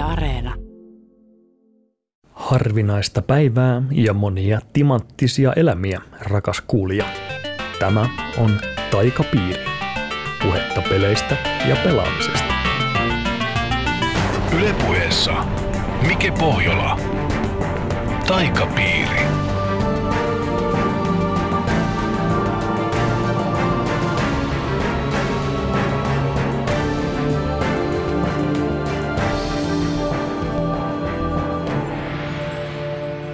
[0.00, 0.54] Yle Areena.
[2.32, 7.04] Harvinaista päivää ja monia timanttisia elämiä, rakas kuulija.
[7.78, 8.08] Tämä
[8.38, 8.50] on
[8.90, 9.64] Taikapiiri.
[10.42, 11.36] Puhetta peleistä
[11.68, 12.54] ja pelaamisesta.
[14.58, 15.32] Ylepuheessa
[16.08, 17.00] Mike Pohjola.
[18.26, 19.49] Taikapiiri.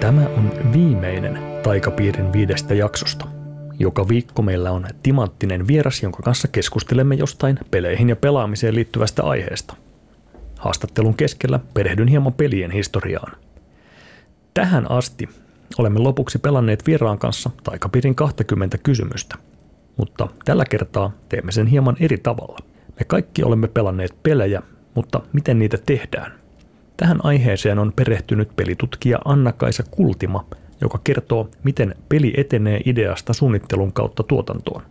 [0.07, 3.27] Tämä on viimeinen Taikapiirin viidestä jaksosta.
[3.79, 9.75] Joka viikko meillä on timanttinen vieras, jonka kanssa keskustelemme jostain peleihin ja pelaamiseen liittyvästä aiheesta.
[10.59, 13.31] Haastattelun keskellä perehdyn hieman pelien historiaan.
[14.53, 15.29] Tähän asti
[15.77, 19.35] olemme lopuksi pelanneet vieraan kanssa Taikapiirin 20 kysymystä.
[19.97, 22.57] Mutta tällä kertaa teemme sen hieman eri tavalla.
[22.99, 24.61] Me kaikki olemme pelanneet pelejä,
[24.95, 26.31] mutta miten niitä tehdään–
[26.97, 30.45] Tähän aiheeseen on perehtynyt pelitutkija Anna-Kaisa Kultima,
[30.81, 34.83] joka kertoo, miten peli etenee ideasta suunnittelun kautta tuotantoon.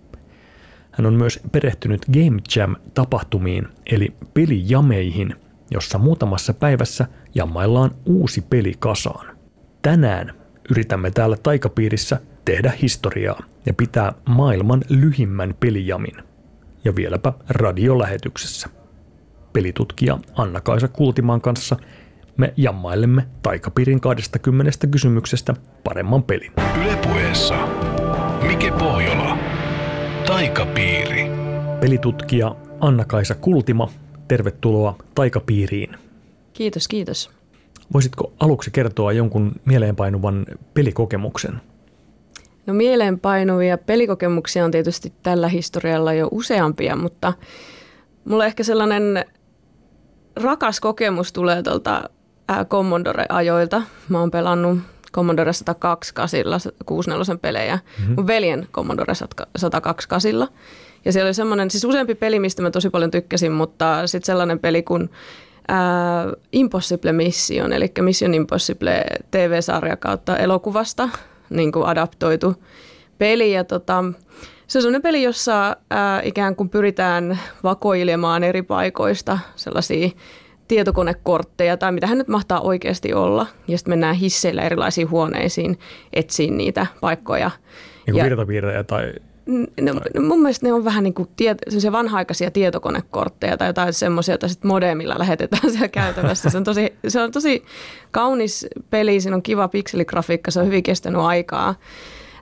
[0.91, 5.35] Hän on myös perehtynyt Game Jam-tapahtumiin, eli pelijameihin,
[5.71, 9.37] jossa muutamassa päivässä jammaillaan uusi peli kasaan.
[9.83, 10.33] Tänään
[10.71, 16.17] yritämme täällä taikapiirissä tehdä historiaa ja pitää maailman lyhimmän pelijamin.
[16.85, 18.69] Ja vieläpä radiolähetyksessä
[19.57, 21.77] pelitutkija Anna-Kaisa Kultimaan kanssa
[22.37, 25.55] me jammailemme Taikapiirin 20 kysymyksestä
[25.85, 26.53] paremman pelin.
[26.85, 27.55] Ylepuheessa
[28.47, 29.39] Mike Pohjola.
[30.27, 31.31] Taikapiiri.
[31.81, 33.91] Pelitutkija Anna-Kaisa Kultima,
[34.29, 35.97] tervetuloa Taikapiiriin.
[36.53, 37.31] Kiitos, kiitos.
[37.93, 41.61] Voisitko aluksi kertoa jonkun mieleenpainuvan pelikokemuksen?
[42.67, 47.33] No mieleenpainuvia pelikokemuksia on tietysti tällä historialla jo useampia, mutta
[48.25, 49.25] mulla ehkä sellainen
[50.37, 52.11] rakas kokemus tulee tuolta
[52.53, 53.83] Commodore-ajoilta.
[54.09, 54.79] Mä oon pelannut
[55.13, 57.77] Commodore 102 kasilla 64 pelejä.
[57.77, 58.15] Mm-hmm.
[58.15, 59.15] Mun veljen Commodore
[59.57, 60.49] 102 kasilla.
[61.05, 64.59] Ja siellä oli semmoinen, siis useampi peli, mistä mä tosi paljon tykkäsin, mutta sitten sellainen
[64.59, 65.11] peli kuin
[65.69, 71.09] ää, Impossible Mission, eli Mission Impossible TV-sarja kautta elokuvasta
[71.51, 72.63] niin kuin adaptoitu
[73.19, 73.53] peli.
[73.53, 74.05] Ja tota,
[74.67, 80.09] se on sellainen peli, jossa ää, ikään kuin pyritään vakoilemaan eri paikoista sellaisia
[80.69, 83.47] tietokonekortteja tai mitä hän nyt mahtaa oikeasti olla.
[83.69, 85.79] Ja sitten mennään hisseillä erilaisiin huoneisiin
[86.13, 87.51] etsiin niitä paikkoja.
[88.07, 89.13] Niin kuin virtapiirrejä tai
[89.81, 91.57] No, no, mun mielestä ne on vähän niin kuin tie,
[91.93, 96.51] vanha-aikaisia tietokonekortteja tai jotain semmoisia, joita sitten modemilla lähetetään siellä käytävässä.
[96.51, 97.65] Se on, tosi, se on tosi
[98.11, 101.75] kaunis peli, siinä on kiva pikseligrafiikka, se on hyvin kestänyt aikaa.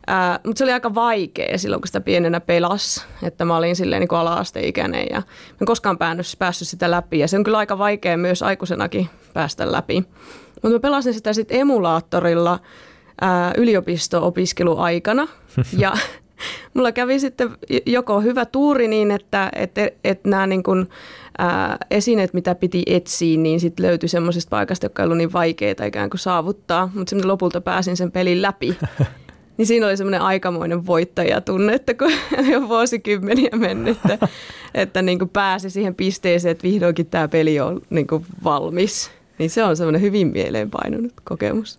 [0.07, 4.01] Ää, mutta se oli aika vaikea silloin, kun sitä pienenä pelas, että mä olin silleen
[4.01, 5.23] niin kuin ala-asteikäinen ja
[5.61, 7.19] en koskaan päässyt, päässyt sitä läpi.
[7.19, 10.05] Ja se on kyllä aika vaikea myös aikuisenakin päästä läpi.
[10.63, 12.59] Mutta mä pelasin sitä sitten emulaattorilla
[13.21, 15.29] ää, yliopisto-opiskeluaikana
[15.79, 15.93] ja
[16.75, 17.51] mulla kävi sitten
[17.87, 19.73] joko hyvä tuuri niin, että et,
[20.05, 20.89] et nämä niin kuin,
[21.39, 25.87] ää, esineet, mitä piti etsiä, niin sitten löytyi semmoisesta paikasta, joka ei ollut niin vaikeaa
[25.87, 28.77] ikään kuin saavuttaa, mutta lopulta pääsin sen pelin läpi.
[29.57, 32.13] Niin siinä oli semmoinen aikamoinen voittajatunne, että kun
[32.53, 34.29] jo vuosikymmeniä mennyt, että,
[34.75, 39.11] että niin kuin pääsi siihen pisteeseen, että vihdoinkin tämä peli on niin kuin valmis.
[39.39, 41.79] Niin se on semmoinen hyvin mieleenpainunut kokemus.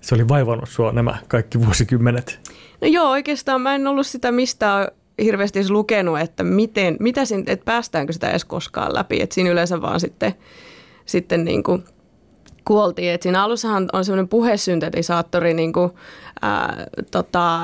[0.00, 2.40] Se oli vaivannut sua nämä kaikki vuosikymmenet.
[2.80, 4.88] No joo, oikeastaan mä en ollut sitä mistään
[5.22, 9.22] hirveästi edes lukenut, että miten, mitä siinä, että päästäänkö sitä edes koskaan läpi.
[9.22, 10.34] Että siinä yleensä vaan sitten,
[11.06, 11.84] sitten niin kuin–
[12.64, 13.12] kuoltiin.
[13.12, 15.90] Et siinä alussahan on semmoinen puhesyntetisaattori niin kuin,
[16.42, 17.60] ää, tota,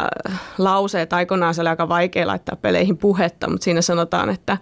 [0.58, 1.12] lauseet.
[1.12, 4.58] Aikoinaan se oli aika vaikea laittaa peleihin puhetta, mutta siinä sanotaan, että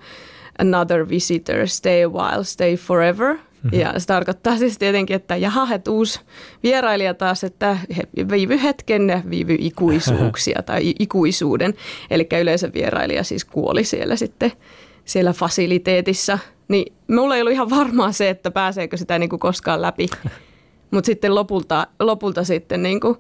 [0.59, 3.34] another visitor, stay a while, stay forever.
[3.34, 3.81] Mm-hmm.
[3.81, 6.21] Ja se tarkoittaa siis tietenkin, että jaha, että uusi
[6.62, 7.78] vierailija taas, että
[8.31, 11.75] viivy hetken ja viivy ikuisuuksia tai ikuisuuden.
[12.11, 14.53] Eli yleensä vierailija siis kuoli siellä sitten
[15.05, 16.39] siellä fasiliteetissa–
[16.69, 20.09] niin mulla ei ollut ihan varmaa se, että pääseekö sitä niin kuin koskaan läpi.
[20.91, 23.16] Mutta sitten lopulta, lopulta sitten niin kuin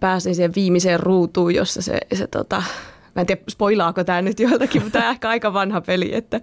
[0.00, 2.62] pääsin siihen viimeiseen ruutuun, jossa se, se tota,
[3.14, 6.40] mä en tiedä spoilaako tämä nyt joiltakin, mutta tämä on ehkä aika vanha peli, että,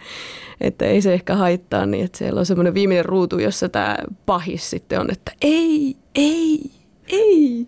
[0.62, 4.70] että ei se ehkä haittaa niin, että siellä on semmoinen viimeinen ruutu, jossa tämä pahis
[4.70, 6.72] sitten on, että ei, ei,
[7.08, 7.68] ei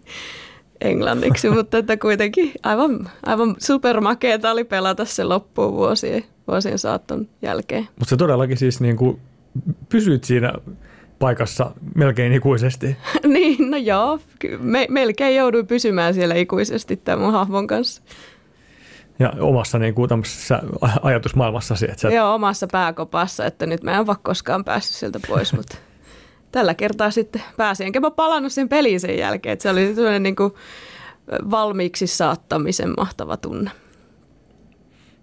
[0.82, 7.84] englanniksi, mutta että kuitenkin aivan, aivan supermakeeta oli pelata se loppuun vuosien, vuosien saatton jälkeen.
[7.84, 9.20] Mutta se todellakin siis niin kuin
[9.90, 10.54] pysyit siinä
[11.20, 12.98] paikassa melkein ikuisesti.
[13.28, 14.20] niin, no joo.
[14.60, 18.02] Me, melkein jouduin pysymään siellä ikuisesti tämän mun hahmon kanssa.
[19.20, 20.10] Ja omassa niin kuin,
[21.02, 21.86] ajatusmaailmassasi.
[21.86, 22.10] Että sä...
[22.10, 25.78] Joo, omassa pääkopassa, että nyt mä en ole koskaan päässyt sieltä pois, mutta
[26.52, 27.86] tällä kertaa sitten pääsin.
[27.86, 29.54] Enkä mä palannut sen peliin sen jälkeen.
[29.54, 30.54] Että se oli sellainen niin kuin
[31.52, 33.72] valmiiksi saattamisen mahtava tunne.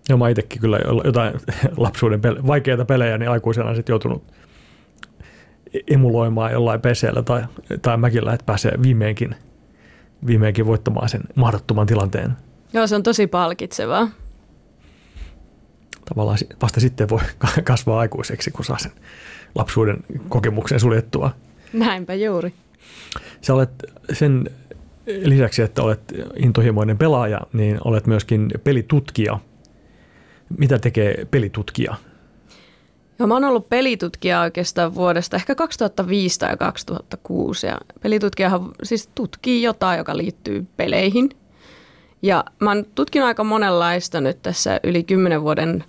[0.08, 1.34] Joo, mä itsekin kyllä jotain
[1.76, 4.22] lapsuuden pele- vaikeita pelejä, niin aikuisena sitten joutunut
[5.90, 7.42] emuloimaan jollain peseellä tai,
[7.82, 9.36] tai mäkillä, että pääsee viimeinkin,
[10.26, 12.36] viimeinkin voittamaan sen mahdottoman tilanteen.
[12.72, 14.08] Joo, se on tosi palkitsevaa.
[16.08, 17.20] Tavallaan vasta sitten voi
[17.64, 18.92] kasvaa aikuiseksi, kun saa sen
[19.56, 19.96] lapsuuden
[20.28, 21.30] kokemuksen suljettua.
[21.72, 22.52] Näinpä juuri.
[23.40, 23.70] Sä olet
[24.12, 24.50] sen
[25.06, 26.00] lisäksi, että olet
[26.36, 29.38] intohimoinen pelaaja, niin olet myöskin pelitutkija.
[30.58, 31.94] Mitä tekee pelitutkija?
[33.18, 39.62] Joo, mä oon ollut pelitutkija oikeastaan vuodesta ehkä 2005 tai 2006 ja pelitutkijahan siis tutkii
[39.62, 41.30] jotain, joka liittyy peleihin.
[42.22, 45.84] Ja mä oon tutkinut aika monenlaista nyt tässä yli kymmenen vuoden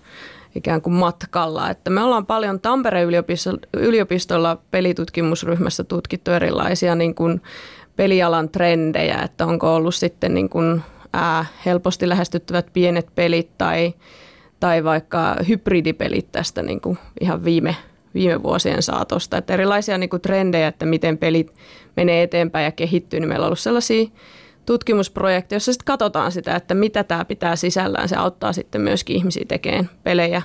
[0.56, 1.70] ikään kuin matkalla.
[1.70, 7.42] Että me ollaan paljon Tampereen yliopistolla, yliopistolla pelitutkimusryhmässä tutkittu erilaisia niin kuin
[7.96, 10.82] pelialan trendejä, että onko ollut sitten niin kuin,
[11.14, 13.94] ää, helposti lähestyttävät pienet pelit tai,
[14.60, 17.76] tai vaikka hybridipelit tästä niin kuin ihan viime,
[18.14, 19.38] viime vuosien saatosta.
[19.38, 21.54] Että erilaisia niin kuin trendejä, että miten pelit
[21.96, 24.08] menee eteenpäin ja kehittyy, niin meillä on ollut sellaisia
[24.68, 28.10] tutkimusprojekti, jossa sitten katsotaan sitä, että mitä tämä pitää sisällään.
[28.10, 30.42] Se auttaa sitten myöskin ihmisiä tekemään pelejä,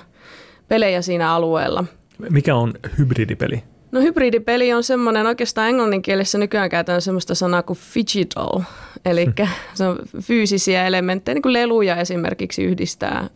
[0.67, 1.85] pelejä siinä alueella.
[2.29, 3.63] Mikä on hybridipeli?
[3.91, 8.61] No hybridipeli on semmoinen, oikeastaan englanninkielessä nykyään käytetään semmoista sanaa kuin digital,
[9.05, 9.27] eli
[9.73, 13.29] se on fyysisiä elementtejä, niin kuin leluja esimerkiksi yhdistää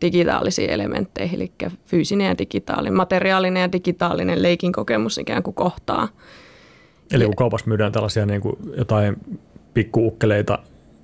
[0.00, 1.52] digitaalisiin elementteihin, eli
[1.86, 6.08] fyysinen ja digitaalinen, materiaalinen ja digitaalinen leikin kokemus ikään kuin kohtaa.
[7.12, 9.16] Eli kun kaupassa myydään tällaisia niin kuin jotain
[9.76, 10.58] pikkuukkeleita,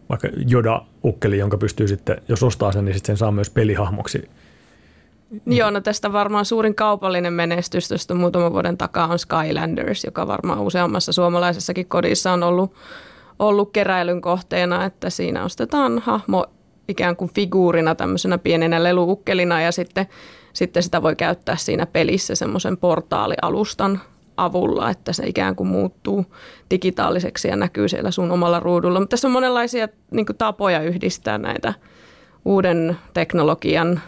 [0.08, 4.28] vaikka Joda-ukkeli, jonka pystyy sitten, jos ostaa sen, niin sitten sen saa myös pelihahmoksi.
[5.46, 10.60] Joo, no tästä varmaan suurin kaupallinen menestys tuosta muutaman vuoden takaa on Skylanders, joka varmaan
[10.60, 12.74] useammassa suomalaisessakin kodissa on ollut,
[13.38, 16.46] ollut keräilyn kohteena, että siinä ostetaan hahmo
[16.88, 20.06] ikään kuin figuurina tämmöisenä pienenä leluukkelina ja sitten,
[20.52, 24.00] sitten sitä voi käyttää siinä pelissä semmoisen portaalialustan
[24.36, 26.26] avulla, että se ikään kuin muuttuu
[26.70, 29.00] digitaaliseksi ja näkyy siellä sun omalla ruudulla.
[29.00, 31.74] Mutta tässä on monenlaisia niin kuin, tapoja yhdistää näitä
[32.44, 34.00] uuden teknologian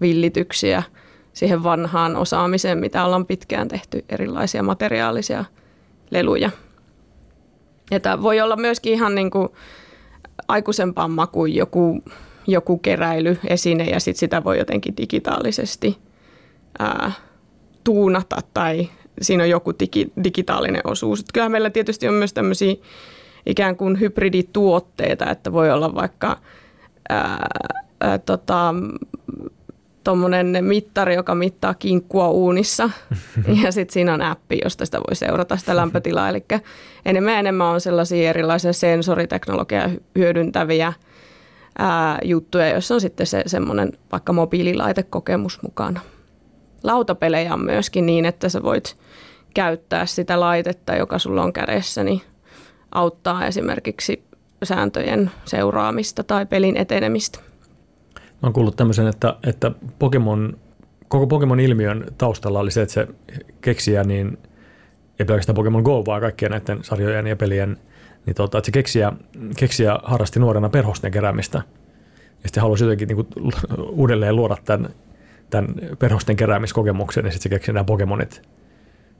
[0.00, 0.82] villityksiä
[1.32, 5.44] siihen vanhaan osaamiseen, mitä ollaan pitkään tehty erilaisia materiaalisia
[6.10, 6.50] leluja.
[7.90, 9.48] Ja tämä voi olla myöskin ihan niin kuin
[10.48, 12.02] aikuisempaan makuun joku,
[12.46, 15.98] joku keräilyesine ja sit sitä voi jotenkin digitaalisesti
[16.78, 17.12] ää,
[17.84, 18.88] tuunata tai
[19.22, 21.20] siinä on joku digi, digitaalinen osuus.
[21.20, 22.74] Että kyllähän meillä tietysti on myös tämmöisiä
[23.46, 26.38] ikään kuin hybridituotteita, että voi olla vaikka
[27.08, 27.46] ää,
[28.00, 28.74] ää, tota,
[30.04, 32.90] tuommoinen mittari, joka mittaa kinkkua uunissa
[33.64, 36.28] ja sitten siinä on appi, josta sitä voi seurata sitä lämpötilaa.
[36.28, 36.44] Eli
[37.04, 40.92] enemmän ja enemmän on sellaisia erilaisia sensoriteknologiaa hyödyntäviä
[41.78, 46.00] ää, juttuja, joissa on sitten se semmoinen vaikka mobiililaitekokemus mukana
[46.84, 48.96] lautapelejä on myöskin niin, että sä voit
[49.54, 52.20] käyttää sitä laitetta, joka sulla on kädessä, niin
[52.94, 54.22] auttaa esimerkiksi
[54.64, 57.38] sääntöjen seuraamista tai pelin etenemistä.
[58.16, 60.56] Mä oon kuullut tämmöisen, että, että Pokemon,
[61.08, 63.08] koko Pokemon-ilmiön taustalla oli se, että se
[63.60, 64.38] keksijä, niin
[65.18, 67.76] ei pelkästään Pokemon Go, vaan kaikkien näiden sarjojen ja pelien,
[68.26, 69.12] niin tota, että se keksijä,
[69.56, 71.62] keksijä harrasti nuorena perhosten keräämistä.
[72.42, 73.28] Ja sitten halusi jotenkin niin kuin,
[73.90, 74.88] uudelleen luoda tämän
[75.52, 78.42] tämän perhosten keräämiskokemuksen, niin sitten se keksi nämä Pokemonit,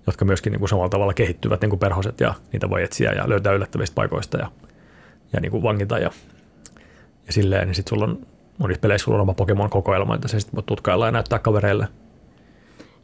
[0.07, 3.29] jotka myöskin niin kuin samalla tavalla kehittyvät niin kuin perhoset ja niitä voi etsiä ja
[3.29, 4.51] löytää yllättävistä paikoista ja,
[5.33, 6.11] ja niin kuin vangita ja,
[7.27, 8.19] ja silleen, niin sitten sulla on
[8.59, 11.89] monissa peleissä sulla on oma Pokemon-kokoelma, että se sitten voi tutkailla ja näyttää kavereille.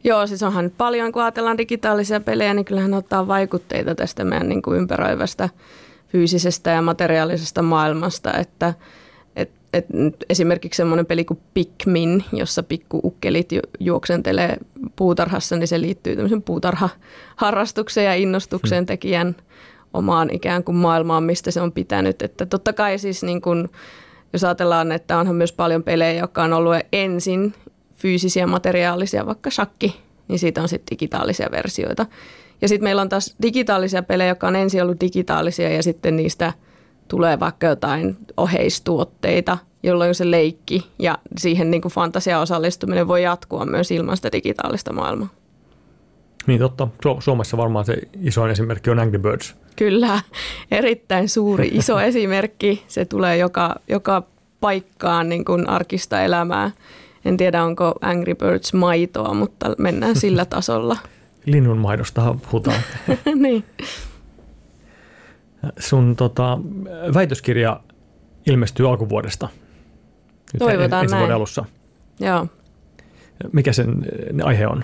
[0.03, 4.61] Joo, siis onhan paljon, kun ajatellaan digitaalisia pelejä, niin kyllähän ottaa vaikutteita tästä meidän niin
[4.61, 5.49] kuin ympäröivästä
[6.07, 8.73] fyysisestä ja materiaalisesta maailmasta, että–
[9.73, 9.85] et
[10.29, 14.57] esimerkiksi semmoinen peli kuin Pikmin, jossa pikkuukkelit ju- juoksentelee
[14.95, 18.85] puutarhassa, niin se liittyy tämmöisen puutarhaharrastukseen ja innostukseen hmm.
[18.85, 19.35] tekijän
[19.93, 22.21] omaan ikään kuin maailmaan, mistä se on pitänyt.
[22.21, 23.69] Että totta kai siis niin kun,
[24.33, 27.53] jos ajatellaan, että onhan myös paljon pelejä, jotka on ollut ensin
[27.95, 29.95] fyysisiä materiaalisia, vaikka shakki,
[30.27, 32.05] niin siitä on sitten digitaalisia versioita.
[32.61, 36.53] Ja sitten meillä on taas digitaalisia pelejä, jotka on ensin ollut digitaalisia ja sitten niistä–
[37.09, 43.65] tulee vaikka jotain oheistuotteita, jolloin se leikki ja siihen niin kuin fantasia osallistuminen voi jatkua
[43.65, 45.27] myös ilman sitä digitaalista maailmaa.
[46.47, 46.87] Niin totta.
[47.07, 49.55] Su- Suomessa varmaan se isoin esimerkki on Angry Birds.
[49.75, 50.19] Kyllä,
[50.71, 52.83] erittäin suuri iso esimerkki.
[52.87, 54.23] Se tulee joka, joka
[54.59, 56.71] paikkaan niin kuin arkista elämää.
[57.25, 60.97] En tiedä, onko Angry Birds maitoa, mutta mennään sillä tasolla.
[61.45, 62.81] linnunmaidosta puhutaan.
[63.35, 63.63] niin.
[65.79, 66.57] Sun tota,
[67.13, 67.79] väitöskirja
[68.47, 69.49] ilmestyy alkuvuodesta.
[70.53, 71.21] Nyt Toivotaan ensi näin.
[71.21, 71.65] vuoden alussa.
[72.19, 72.47] Joo.
[73.53, 74.05] Mikä sen
[74.43, 74.83] aihe on?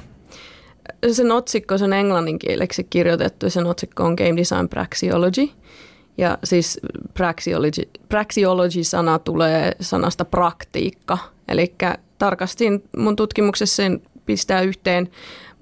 [1.11, 5.49] Sen otsikko, se on englanninkieleksi kirjoitettu sen otsikko on Game Design Praxeology.
[6.17, 6.79] Ja siis
[7.13, 11.17] praxeology, praxeology-sana tulee sanasta praktiikka.
[11.47, 11.75] Eli
[12.17, 15.09] tarkastin mun tutkimuksessa sen pistää yhteen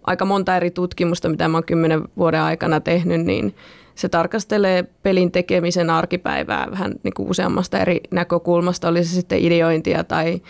[0.04, 3.56] aika monta eri tutkimusta, mitä mä oon kymmenen vuoden aikana tehnyt, niin
[3.96, 10.04] se tarkastelee pelin tekemisen arkipäivää vähän niin kuin useammasta eri näkökulmasta, oli se sitten ideointia
[10.04, 10.42] tai,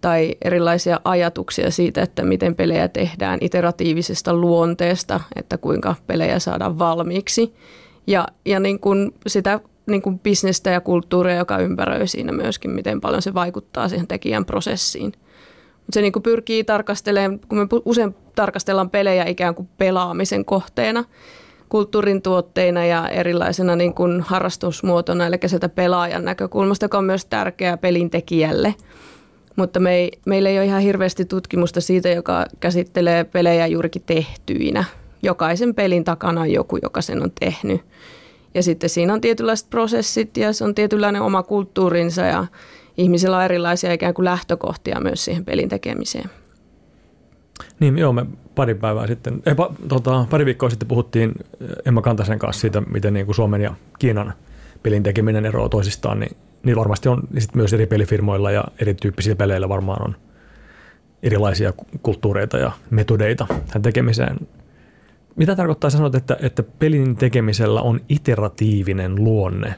[0.00, 7.54] tai erilaisia ajatuksia siitä, että miten pelejä tehdään iteratiivisesta luonteesta, että kuinka pelejä saadaan valmiiksi.
[8.06, 13.00] Ja, ja niin kuin sitä niin kuin bisnestä ja kulttuuria, joka ympäröi siinä myöskin, miten
[13.00, 15.12] paljon se vaikuttaa siihen tekijän prosessiin.
[15.76, 21.04] Mutta se niin kuin pyrkii tarkastelemaan, kun me usein tarkastellaan pelejä ikään kuin pelaamisen kohteena,
[21.68, 27.76] kulttuurin tuotteina ja erilaisena niin kuin harrastusmuotona, eli sieltä pelaajan näkökulmasta, joka on myös tärkeää
[27.76, 28.74] pelintekijälle.
[29.56, 34.84] Mutta me ei, meillä ei ole ihan hirveästi tutkimusta siitä, joka käsittelee pelejä juurikin tehtyinä.
[35.22, 37.80] Jokaisen pelin takana on joku, joka sen on tehnyt.
[38.54, 42.46] Ja sitten siinä on tietynlaiset prosessit ja se on tietynlainen oma kulttuurinsa ja
[42.96, 46.30] ihmisillä on erilaisia ikään kuin lähtökohtia myös siihen pelin tekemiseen.
[47.80, 51.32] Niin, joo, me pari päivää sitten, ei, pa, tota, pari viikkoa sitten puhuttiin
[51.84, 54.34] Emma Kantasen kanssa siitä, miten niin kuin Suomen ja Kiinan
[54.82, 59.36] pelin tekeminen eroaa toisistaan, niin, niin varmasti on niin sit myös eri pelifirmoilla ja erityyppisillä
[59.36, 60.16] peleillä varmaan on
[61.22, 61.72] erilaisia
[62.02, 64.36] kulttuureita ja metodeita tähän tekemiseen.
[65.36, 69.74] Mitä tarkoittaa sanoa, että, että pelin tekemisellä on iteratiivinen luonne?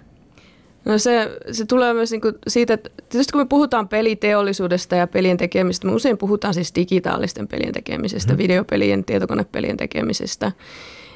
[0.85, 5.37] No se, se tulee myös niinku siitä, että tietysti kun me puhutaan peliteollisuudesta ja pelien
[5.37, 8.39] tekemisestä, me usein puhutaan siis digitaalisten pelien tekemisestä, mm.
[8.39, 10.53] videopelien, tietokonepelien tekemisestä,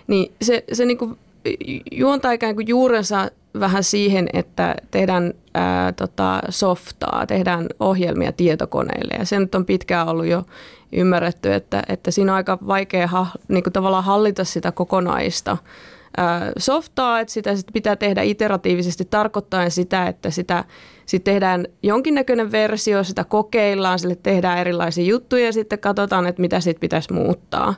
[0.06, 1.16] niin se, se niinku
[1.92, 3.30] juontaa ikään kuin juurensa
[3.61, 10.09] vähän siihen, että tehdään ää, tota, softaa, tehdään ohjelmia tietokoneille ja se nyt on pitkään
[10.09, 10.44] ollut jo
[10.92, 15.56] ymmärretty, että, että siinä on aika vaikea ha, niin kuin tavallaan hallita sitä kokonaista
[16.59, 20.64] softaa, että sitä sit pitää tehdä iteratiivisesti tarkoittaen sitä, että sitä
[21.06, 26.61] sit tehdään jonkinnäköinen versio, sitä kokeillaan, sille tehdään erilaisia juttuja ja sitten katsotaan, että mitä
[26.61, 27.75] siitä pitäisi muuttaa.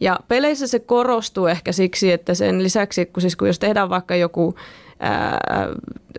[0.00, 4.16] Ja peleissä se korostuu ehkä siksi, että sen lisäksi, kun, siis kun jos tehdään vaikka
[4.16, 4.54] joku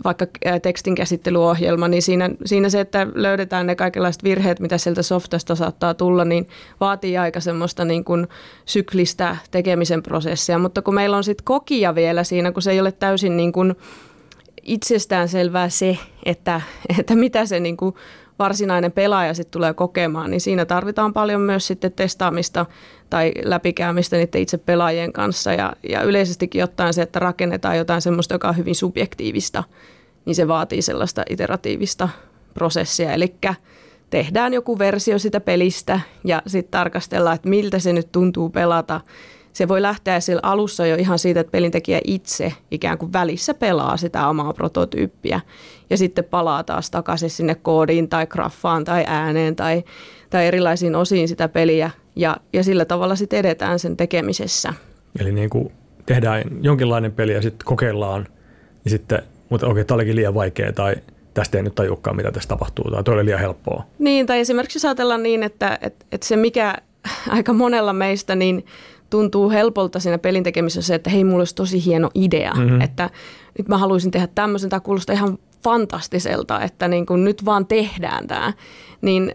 [0.03, 0.25] vaikka
[0.61, 6.25] tekstinkäsittelyohjelma, niin siinä, siinä se, että löydetään ne kaikenlaiset virheet, mitä sieltä softasta saattaa tulla,
[6.25, 6.47] niin
[6.79, 8.27] vaatii aika semmoista niin kuin
[8.65, 10.59] syklistä tekemisen prosessia.
[10.59, 13.75] Mutta kun meillä on sitten kokia vielä siinä, kun se ei ole täysin niin kuin
[14.63, 16.61] itsestään selvää se, että,
[16.99, 17.95] että mitä se niin kuin
[18.39, 22.65] varsinainen pelaaja sitten tulee kokemaan, niin siinä tarvitaan paljon myös sitten testaamista
[23.09, 25.53] tai läpikäymistä niiden itse pelaajien kanssa.
[25.53, 29.63] Ja, ja yleisestikin ottaen se, että rakennetaan jotain semmoista, joka on hyvin subjektiivista,
[30.25, 32.09] niin se vaatii sellaista iteratiivista
[32.53, 33.35] prosessia, eli
[34.09, 39.01] tehdään joku versio sitä pelistä ja sitten tarkastellaan, että miltä se nyt tuntuu pelata
[39.55, 43.97] se voi lähteä sillä alussa jo ihan siitä, että pelintekijä itse ikään kuin välissä pelaa
[43.97, 45.41] sitä omaa prototyyppiä
[45.89, 49.83] ja sitten palaa taas takaisin sinne koodiin tai graffaan tai ääneen tai,
[50.29, 54.73] tai erilaisiin osiin sitä peliä ja, ja sillä tavalla sitten edetään sen tekemisessä.
[55.19, 55.71] Eli niin kuin
[56.05, 58.27] tehdään jonkinlainen peli ja sitten kokeillaan,
[58.83, 60.95] niin sitten, mutta okei, tämä olikin liian vaikea tai
[61.33, 63.83] tästä ei nyt tajukaan, mitä tässä tapahtuu, tai toi oli liian helppoa.
[63.99, 66.75] Niin, tai esimerkiksi jos ajatellaan niin, että, että, että se mikä
[67.29, 68.65] aika monella meistä, niin
[69.09, 72.81] tuntuu helpolta siinä pelin tekemisessä se, että hei, mulla olisi tosi hieno idea, mm-hmm.
[72.81, 73.09] että
[73.57, 78.27] nyt mä haluaisin tehdä tämmöisen, tämä kuulostaa ihan fantastiselta, että niin kuin nyt vaan tehdään
[78.27, 78.53] tämä.
[79.01, 79.31] Niin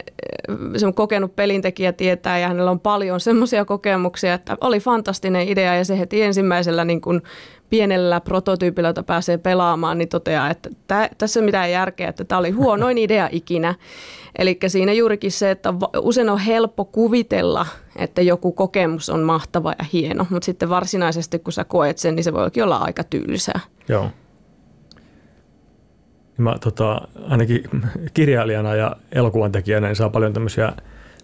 [0.49, 5.49] eh, se on kokenut pelintekijä tietää ja hänellä on paljon semmoisia kokemuksia, että oli fantastinen
[5.49, 7.23] idea ja se heti ensimmäisellä niin kuin
[7.71, 12.39] pienellä prototyypillä, jota pääsee pelaamaan, niin toteaa, että tää, tässä ei mitään järkeä, että tämä
[12.39, 13.75] oli huonoin idea ikinä.
[14.39, 17.67] Eli siinä juurikin se, että usein on helppo kuvitella,
[18.01, 22.25] että joku kokemus on mahtava ja hieno, mutta sitten varsinaisesti kun sä koet sen, niin
[22.25, 23.61] se voikin olla aika tylsää.
[23.89, 24.11] Joo.
[26.37, 27.63] Mä tota, ainakin
[28.15, 30.73] kirjailijana ja elokuvan tekijänä niin saa paljon tämmöisiä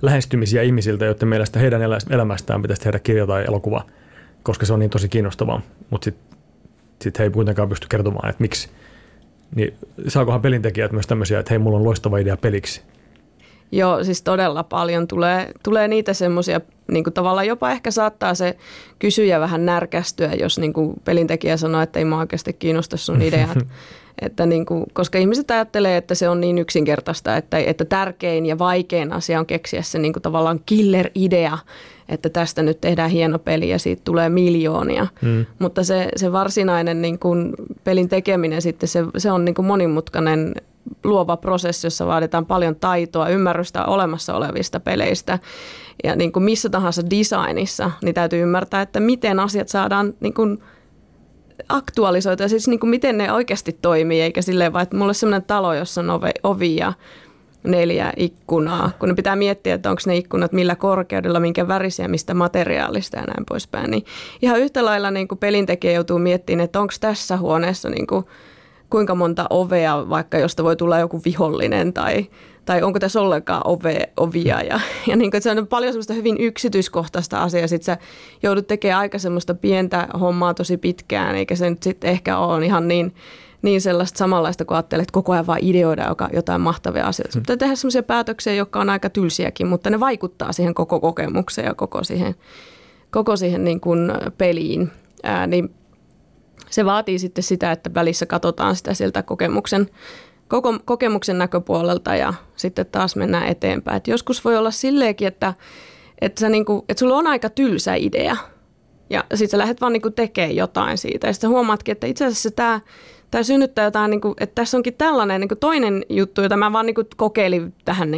[0.03, 1.81] lähestymisiä ihmisiltä, joiden mielestä heidän
[2.11, 3.85] elämästään pitäisi tehdä kirja tai elokuva,
[4.43, 6.39] koska se on niin tosi kiinnostavaa, mutta sitten
[7.03, 8.69] sit he ei kuitenkaan pysty kertomaan, että miksi.
[9.55, 9.75] Niin
[10.09, 12.83] saakohan pelintekijät myös tämmöisiä, että hei, mulla on loistava idea peliksi.
[13.73, 18.57] Joo, siis todella paljon tulee, tulee niitä semmoisia, niin tavallaan jopa ehkä saattaa se
[18.99, 23.59] kysyjä vähän närkästyä, jos niin kuin pelintekijä sanoo, että ei mä oikeasti kiinnosta sun ideat.
[24.23, 28.59] Että niin kuin, koska ihmiset ajattelee, että se on niin yksinkertaista, että, että tärkein ja
[28.59, 31.59] vaikein asia on keksiä se niin kuin tavallaan killer-idea,
[32.09, 35.07] että tästä nyt tehdään hieno peli ja siitä tulee miljoonia.
[35.23, 35.47] Mm.
[35.59, 37.55] Mutta se, se varsinainen niin kuin
[37.85, 40.55] pelin tekeminen sitten, se, se on niin kuin monimutkainen
[41.05, 45.39] luova prosessi, jossa vaaditaan paljon taitoa, ymmärrystä olemassa olevista peleistä.
[46.05, 50.59] Ja niin kuin missä tahansa designissa, niin täytyy ymmärtää, että miten asiat saadaan niin kuin
[51.69, 55.15] aktualisoitua, ja siis niin kuin miten ne oikeasti toimii, eikä silleen vaan, että mulla on
[55.15, 56.93] sellainen talo, jossa on ovi, ovi ja
[57.63, 62.35] neljä ikkunaa, kun ne pitää miettiä, että onko ne ikkunat millä korkeudella, minkä värisiä, mistä
[62.35, 63.91] materiaalista ja näin poispäin.
[63.91, 64.05] Niin
[64.43, 68.25] ihan yhtä lailla niin kuin pelintekijä joutuu miettimään, että onko tässä huoneessa niin kuin
[68.91, 72.27] kuinka monta ovea, vaikka josta voi tulla joku vihollinen tai,
[72.65, 74.63] tai onko tässä ollenkaan ove, ovia.
[74.63, 77.67] Ja, ja niin kuin, se on paljon semmoista hyvin yksityiskohtaista asiaa.
[77.67, 77.99] Sitten sä
[78.43, 82.89] joudut tekemään aika semmoista pientä hommaa tosi pitkään, eikä se nyt sitten ehkä ole ihan
[82.89, 83.15] niin,
[83.63, 87.33] niin sellaista samanlaista, kun ajattelet koko ajan vaan ideoida joka, jotain mahtavia asioita.
[87.35, 87.43] Hmm.
[87.43, 91.75] Pitää tehdä semmoisia päätöksiä, jotka on aika tylsiäkin, mutta ne vaikuttaa siihen koko kokemukseen ja
[91.75, 92.35] koko siihen,
[93.11, 94.91] koko siihen niin kuin peliin.
[95.23, 95.75] Ää, niin
[96.71, 99.91] se vaatii sitten sitä, että välissä katsotaan sitä sieltä kokemuksen,
[100.49, 103.97] koko, kokemuksen näköpuolelta ja sitten taas mennään eteenpäin.
[103.97, 105.55] Et joskus voi olla silleenkin, että,
[106.21, 108.37] että, sä niinku, että sulla on aika tylsä idea
[109.11, 112.51] ja sitten sä lähdet vaan niinku tekemään jotain siitä ja sitten huomaatkin, että itse asiassa
[112.51, 112.81] tämä
[113.31, 116.95] tämä synnyttää jotain, niin kuin, että tässä onkin tällainen kuin toinen juttu, jota mä vaan
[116.95, 118.11] kuin kokeilin tähän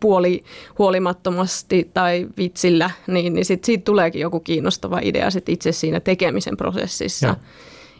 [0.00, 0.42] puoli
[0.78, 6.56] huolimattomasti tai vitsillä, niin, niin sit siitä tuleekin joku kiinnostava idea sit itse siinä tekemisen
[6.56, 7.26] prosessissa.
[7.26, 7.36] Ja.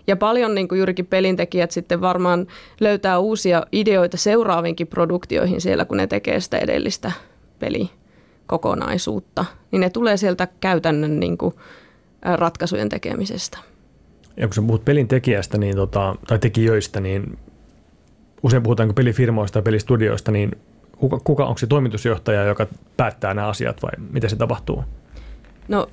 [0.06, 2.46] Ja paljon niin kuin juurikin pelintekijät sitten varmaan
[2.80, 7.12] löytää uusia ideoita seuraaviinkin produktioihin siellä, kun ne tekee sitä edellistä
[7.58, 9.44] pelikokonaisuutta.
[9.70, 11.54] Niin ne tulee sieltä käytännön niin kuin
[12.22, 13.58] ratkaisujen tekemisestä.
[14.36, 17.38] Ja kun sä puhut pelin tekijästä niin tota, tai tekijöistä, niin
[18.42, 20.52] usein puhutaan pelifirmoista ja pelistudioista, niin
[21.02, 22.66] kuka, kuka onko se toimitusjohtaja, joka
[22.96, 24.84] päättää nämä asiat vai miten se tapahtuu?
[25.68, 25.86] No,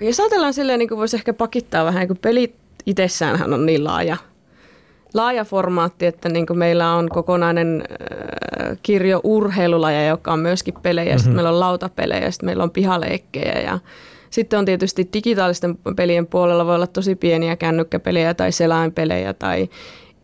[0.00, 2.54] jos ajatellaan silleen, niin kuin voisi ehkä pakittaa vähän, kun pelit
[2.86, 4.16] itsessäänhän on niin laaja,
[5.14, 11.04] laaja formaatti, että niin kuin meillä on kokonainen äh, kirjo urheilulaja, joka on myöskin pelejä,
[11.04, 11.18] mm-hmm.
[11.18, 13.78] sitten meillä on lautapelejä, sitten meillä on pihaleikkejä ja
[14.30, 19.68] sitten on tietysti digitaalisten pelien puolella voi olla tosi pieniä kännykkäpelejä tai selainpelejä tai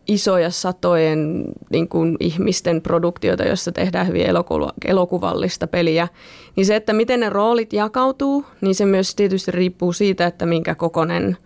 [0.07, 6.07] isoja satojen niin kuin ihmisten produktioita, joissa tehdään hyvin elokuva, elokuvallista peliä,
[6.55, 10.75] niin se, että miten ne roolit jakautuu, niin se myös tietysti riippuu siitä, että minkä
[10.75, 11.37] kokonen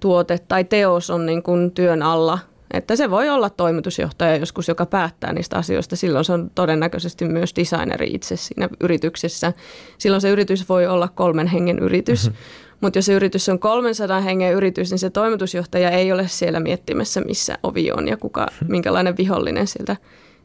[0.00, 2.38] tuote tai teos on niin kuin työn alla.
[2.70, 5.96] Että se voi olla toimitusjohtaja joskus, joka päättää niistä asioista.
[5.96, 9.52] Silloin se on todennäköisesti myös designeri itse siinä yrityksessä.
[9.98, 12.26] Silloin se yritys voi olla kolmen hengen yritys.
[12.26, 16.60] Mm-hmm mutta jos se yritys on 300 hengen yritys, niin se toimitusjohtaja ei ole siellä
[16.60, 19.96] miettimässä, missä ovi on ja kuka, minkälainen vihollinen sieltä,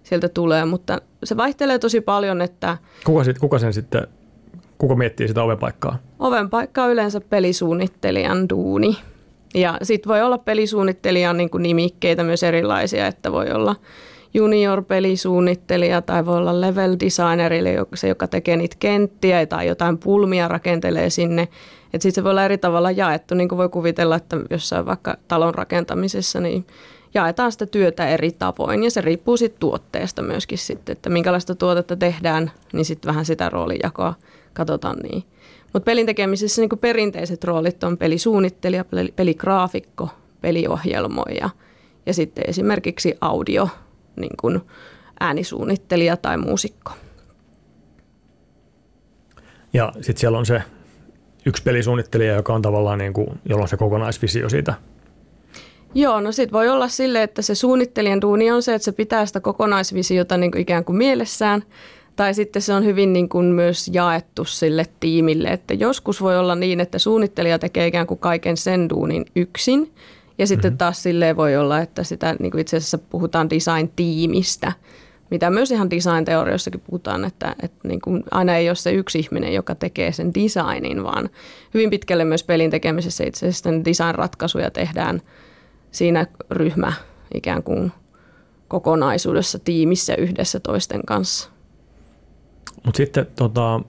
[0.03, 0.65] sieltä tulee.
[0.65, 2.77] Mutta se vaihtelee tosi paljon, että...
[3.05, 4.07] Kuka, sit, kuka sen sitten,
[4.77, 5.97] kuka miettii sitä ovenpaikkaa?
[6.19, 8.97] Ovenpaikka on yleensä pelisuunnittelijan duuni.
[9.55, 13.75] Ja sitten voi olla pelisuunnittelijan niin nimikkeitä myös erilaisia, että voi olla
[14.33, 20.47] junior-pelisuunnittelija tai voi olla level designer, eli se, joka tekee niitä kenttiä tai jotain pulmia
[20.47, 21.47] rakentelee sinne.
[21.93, 25.17] Että sitten se voi olla eri tavalla jaettu, niin kuin voi kuvitella, että jossain vaikka
[25.27, 26.65] talon rakentamisessa, niin
[27.13, 31.95] jaetaan sitä työtä eri tavoin ja se riippuu sitten tuotteesta myöskin sitten, että minkälaista tuotetta
[31.95, 34.13] tehdään, niin sitten vähän sitä roolijakoa
[34.53, 35.23] katsotaan niin.
[35.73, 40.09] Mutta pelin tekemisessä niin perinteiset roolit on pelisuunnittelija, peligraafikko,
[40.41, 41.49] peliohjelmoija
[42.05, 43.69] ja sitten esimerkiksi audio,
[44.15, 44.61] niin kuin
[45.19, 46.91] äänisuunnittelija tai muusikko.
[49.73, 50.63] Ja sitten siellä on se
[51.45, 54.73] yksi pelisuunnittelija, joka on tavallaan niin kuin, jolla on se kokonaisvisio siitä
[55.95, 59.25] Joo, no sit voi olla sille, että se suunnittelijan duuni on se, että se pitää
[59.25, 61.63] sitä kokonaisvisiota niin kuin ikään kuin mielessään.
[62.15, 66.55] Tai sitten se on hyvin niin kuin myös jaettu sille tiimille, että joskus voi olla
[66.55, 69.91] niin, että suunnittelija tekee ikään kuin kaiken sen duunin yksin.
[70.37, 70.77] Ja sitten mm-hmm.
[70.77, 74.71] taas silleen voi olla, että sitä niin kuin itse asiassa puhutaan design-tiimistä–
[75.33, 79.53] mitä myös ihan design-teoriossakin puhutaan, että, että niin kuin aina ei ole se yksi ihminen,
[79.53, 81.29] joka tekee sen designin, vaan
[81.73, 85.21] hyvin pitkälle myös pelin tekemisessä itse asiassa design-ratkaisuja tehdään
[85.91, 86.93] siinä ryhmä
[87.33, 87.91] ikään kuin
[88.67, 91.49] kokonaisuudessa, tiimissä yhdessä toisten kanssa.
[92.85, 93.81] Mutta sitten tota,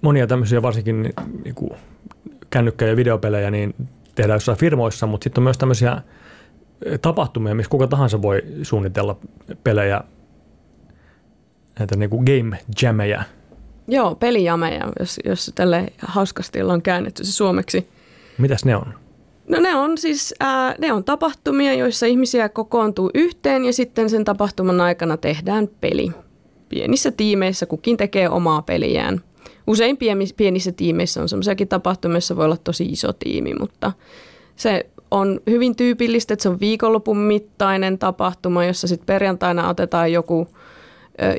[0.00, 1.12] monia tämmöisiä varsinkin
[1.44, 1.70] niin kuin
[2.50, 3.74] kännykkä- ja videopelejä niin
[4.14, 6.02] tehdään jossain firmoissa, mutta sitten on myös tämmöisiä
[7.02, 9.16] tapahtumia, missä kuka tahansa voi suunnitella
[9.64, 10.00] pelejä
[11.78, 13.22] näitä niin kuin game jammeja.
[13.88, 17.88] Joo, pelijameja, jos, jos tälle hauskasti on käännetty se suomeksi.
[18.38, 18.94] Mitäs ne on?
[19.48, 24.24] No ne on siis ää, ne on tapahtumia, joissa ihmisiä kokoontuu yhteen ja sitten sen
[24.24, 26.12] tapahtuman aikana tehdään peli.
[26.68, 29.20] Pienissä tiimeissä kukin tekee omaa peliään.
[29.66, 29.98] Usein
[30.36, 33.92] pienissä tiimeissä on sellaisiakin tapahtumia, joissa voi olla tosi iso tiimi, mutta
[34.56, 40.48] se on hyvin tyypillistä, että se on viikonlopun mittainen tapahtuma, jossa sitten perjantaina otetaan joku,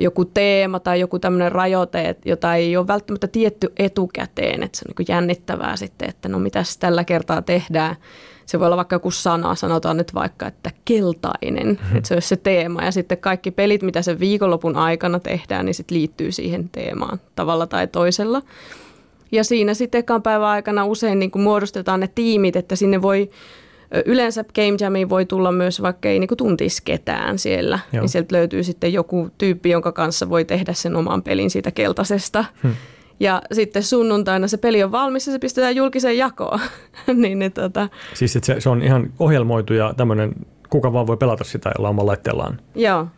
[0.01, 4.63] joku teema tai joku tämmöinen rajoite, jota ei ole välttämättä tietty etukäteen.
[4.63, 7.95] Että se on niin jännittävää sitten, että no mitäs tällä kertaa tehdään.
[8.45, 11.97] Se voi olla vaikka joku sana, sanotaan nyt vaikka, että keltainen, mm-hmm.
[11.97, 12.83] että se olisi se teema.
[12.83, 17.67] Ja sitten kaikki pelit, mitä sen viikonlopun aikana tehdään, niin sitten liittyy siihen teemaan tavalla
[17.67, 18.41] tai toisella.
[19.31, 23.29] Ja siinä sitten ekan päivän aikana usein niin kuin muodostetaan ne tiimit, että sinne voi
[24.05, 28.01] Yleensä Game Jamiin voi tulla myös, vaikka ei niinku tuntisi ketään siellä, Joo.
[28.01, 32.45] niin sieltä löytyy sitten joku tyyppi, jonka kanssa voi tehdä sen oman pelin siitä keltaisesta.
[32.63, 32.75] Hmm.
[33.19, 36.59] Ja sitten sunnuntaina se peli on valmis ja se pistetään julkiseen jakoon.
[37.13, 37.89] niin, niin, tota...
[38.13, 40.33] Siis että se, se on ihan ohjelmoitu ja tämmöinen,
[40.69, 42.61] kuka vaan voi pelata sitä jolla omalla laitteellaan.
[42.75, 43.09] Joo, Oho.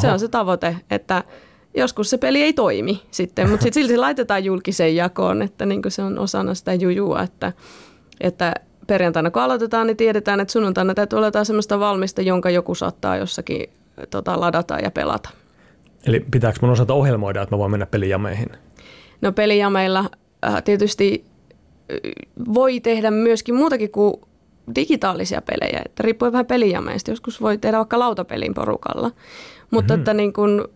[0.00, 1.24] se on se tavoite, että
[1.76, 6.02] joskus se peli ei toimi sitten, mutta sitten silti laitetaan julkiseen jakoon, että niin se
[6.02, 7.52] on osana sitä jujua, että,
[8.20, 8.54] että
[8.86, 13.16] perjantaina kun aloitetaan, niin tiedetään, että sunnuntaina täytyy olla jotain sellaista valmista, jonka joku saattaa
[13.16, 13.70] jossakin
[14.10, 15.28] tota, ladata ja pelata.
[16.06, 18.48] Eli pitääkö mun osata ohjelmoida, että mä voin mennä pelijameihin?
[19.20, 20.10] No pelijameilla
[20.46, 21.24] äh, tietysti
[21.90, 21.98] äh,
[22.54, 24.14] voi tehdä myöskin muutakin kuin
[24.74, 27.10] digitaalisia pelejä, että riippuu vähän pelijameista.
[27.10, 29.10] Joskus voi tehdä vaikka lautapelin porukalla,
[29.70, 30.00] mutta mm-hmm.
[30.00, 30.68] että niin kun,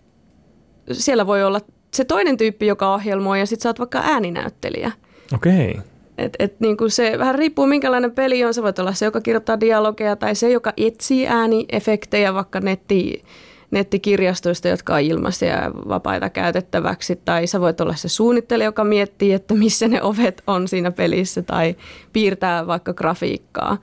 [0.92, 1.60] siellä voi olla
[1.94, 4.92] se toinen tyyppi, joka ohjelmoi ja sitten sä oot vaikka ääninäyttelijä.
[5.34, 5.70] Okei.
[5.70, 5.89] Okay.
[6.20, 8.54] Et, et niin kuin se vähän riippuu minkälainen peli on.
[8.54, 13.22] Se voi olla se, joka kirjoittaa dialogeja tai se, joka etsii ääniefektejä vaikka netti,
[13.70, 17.20] nettikirjastoista, jotka on ilmaisia ja vapaita käytettäväksi.
[17.24, 21.42] Tai sä voit olla se suunnittelija, joka miettii, että missä ne ovet on siinä pelissä
[21.42, 21.76] tai
[22.12, 23.78] piirtää vaikka grafiikkaa.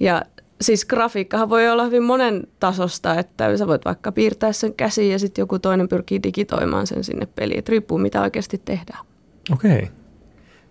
[0.00, 0.22] Ja
[0.60, 5.18] siis grafiikkahan voi olla hyvin monen tasosta, että sä voit vaikka piirtää sen käsiin ja
[5.18, 7.58] sitten joku toinen pyrkii digitoimaan sen sinne peliin.
[7.58, 9.04] Et riippuu mitä oikeasti tehdään.
[9.52, 9.72] Okei.
[9.72, 9.97] Okay.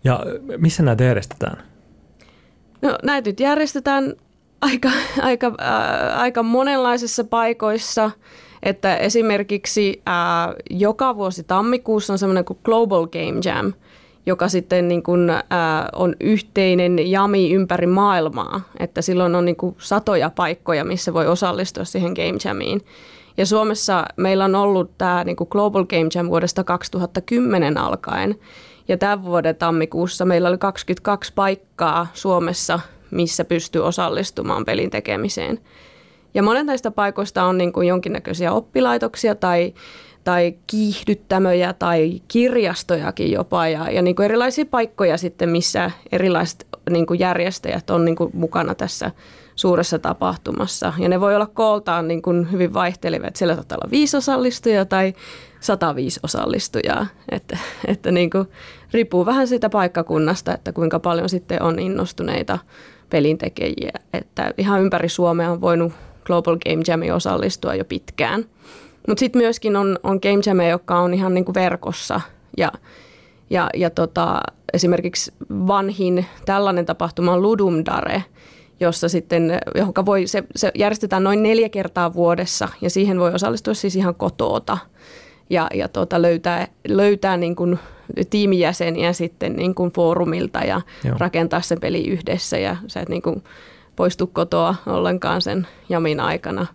[0.04, 0.20] Ja
[0.58, 1.64] missä näitä järjestetään?
[2.82, 4.14] No näitä nyt järjestetään
[4.62, 4.90] aika,
[5.22, 8.12] aika, äh, aika monenlaisissa paikoissa.
[8.64, 13.74] Että esimerkiksi äh, joka vuosi tammikuussa on semmoinen kuin Global Game Jam,
[14.26, 15.44] joka sitten niin kuin, äh,
[15.96, 18.62] on yhteinen jami ympäri maailmaa.
[18.80, 22.82] Että silloin on niin kuin satoja paikkoja, missä voi osallistua siihen Game Jamiin.
[23.38, 28.36] Ja Suomessa meillä on ollut tämä niin kuin Global Game Jam vuodesta 2010 alkaen.
[28.88, 32.80] Ja tämän vuoden tammikuussa meillä oli 22 paikkaa Suomessa,
[33.12, 35.60] missä pystyy osallistumaan pelin tekemiseen.
[36.34, 39.74] Ja monet näistä paikoista on niin kuin jonkinnäköisiä oppilaitoksia tai,
[40.24, 47.06] tai kiihdyttämöjä tai kirjastojakin jopa ja, ja niin kuin erilaisia paikkoja sitten, missä erilaiset niin
[47.06, 49.12] kuin järjestäjät on niin kuin mukana tässä
[49.56, 50.94] suuressa tapahtumassa.
[50.98, 55.14] Ja ne voi olla kooltaan niin kuin hyvin vaihtelevia, siellä saattaa olla viisi osallistujaa tai
[55.60, 57.08] 105 osallistujaa.
[57.30, 58.48] Että, että niin kuin,
[58.94, 62.60] riippuu vähän siitä paikkakunnasta, että kuinka paljon sitten on innostuneita
[63.10, 63.92] pelintekijäjiä.
[64.14, 65.94] Että ihan ympäri Suomea on voinut
[66.26, 68.46] Global Game Jamiin osallistua jo pitkään.
[69.08, 72.22] Mutta sitten myöskin on, on Game Jamia, joka on ihan niin kuin verkossa
[72.58, 72.72] ja,
[73.50, 74.42] ja, ja tota,
[74.74, 78.24] esimerkiksi vanhin tällainen tapahtuma on Ludum Dare,
[78.80, 83.74] jossa sitten, johonka voi, se, se järjestetään noin neljä kertaa vuodessa ja siihen voi osallistua
[83.74, 84.78] siis ihan kotoota
[85.50, 87.80] ja, ja tuota, löytää, löytää niin kuin
[88.30, 91.16] tiimijäseniä sitten niin kuin foorumilta ja Joo.
[91.20, 93.44] rakentaa se peli yhdessä ja sä et niin kuin
[93.96, 96.68] poistu kotoa ollenkaan sen jamin aikana.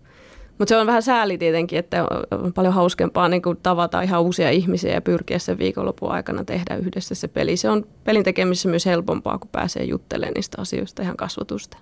[0.58, 4.50] Mutta se on vähän sääli tietenkin, että on paljon hauskempaa niin kuin tavata ihan uusia
[4.50, 7.56] ihmisiä ja pyrkiä sen viikonlopun aikana tehdä yhdessä se peli.
[7.56, 11.76] Se on pelin tekemisessä myös helpompaa, kun pääsee juttelemaan niistä asioista ihan kasvatusta.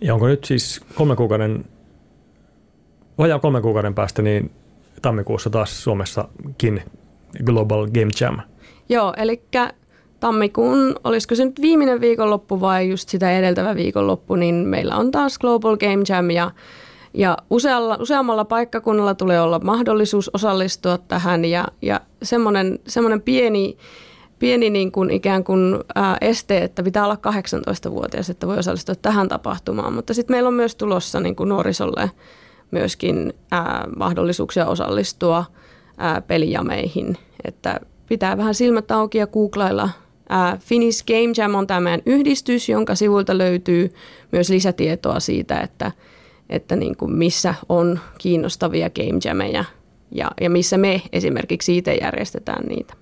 [0.00, 1.64] Ja onko nyt siis kolme kuukauden,
[3.18, 4.50] vajaa kolme kuukauden päästä, niin
[5.02, 6.82] tammikuussa taas Suomessakin
[7.44, 8.38] Global Game Jam.
[8.88, 9.42] Joo, eli
[10.20, 15.38] tammikuun, olisiko se nyt viimeinen viikonloppu vai just sitä edeltävä viikonloppu, niin meillä on taas
[15.38, 16.50] Global Game Jam ja,
[17.14, 23.76] ja usealla, useammalla paikkakunnalla tulee olla mahdollisuus osallistua tähän ja, ja semmoinen, semmoinen pieni,
[24.38, 25.78] pieni niin kuin ikään kuin
[26.20, 27.18] este, että pitää olla
[27.86, 32.10] 18-vuotias, että voi osallistua tähän tapahtumaan, mutta sitten meillä on myös tulossa niin kuin nuorisolle
[32.70, 35.44] myöskin ää, mahdollisuuksia osallistua
[35.96, 37.18] ää, pelijameihin.
[37.44, 39.90] Että pitää vähän silmät auki ja googlailla.
[40.58, 43.94] Finnish Game Jam on tämä yhdistys, jonka sivuilta löytyy
[44.32, 45.92] myös lisätietoa siitä, että,
[46.50, 49.64] että niin kuin missä on kiinnostavia game jameja
[50.10, 52.94] ja, ja missä me esimerkiksi itse järjestetään niitä.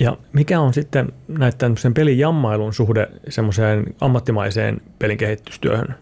[0.00, 5.94] Ja mikä on sitten näiden pelin jammailun suhde semmoiseen ammattimaiseen pelin kehitystyöhön?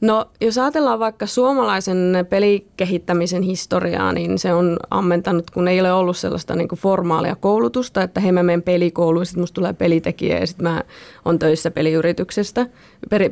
[0.00, 6.16] No jos ajatellaan vaikka suomalaisen pelikehittämisen historiaa, niin se on ammentanut, kun ei ole ollut
[6.16, 10.46] sellaista niin formaalia koulutusta, että hei mä menen pelikouluun ja sitten musta tulee pelitekijä ja
[10.46, 10.82] sitten mä
[11.24, 12.66] on töissä peliyrityksestä,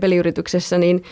[0.01, 1.03] peliyrityksessä, niin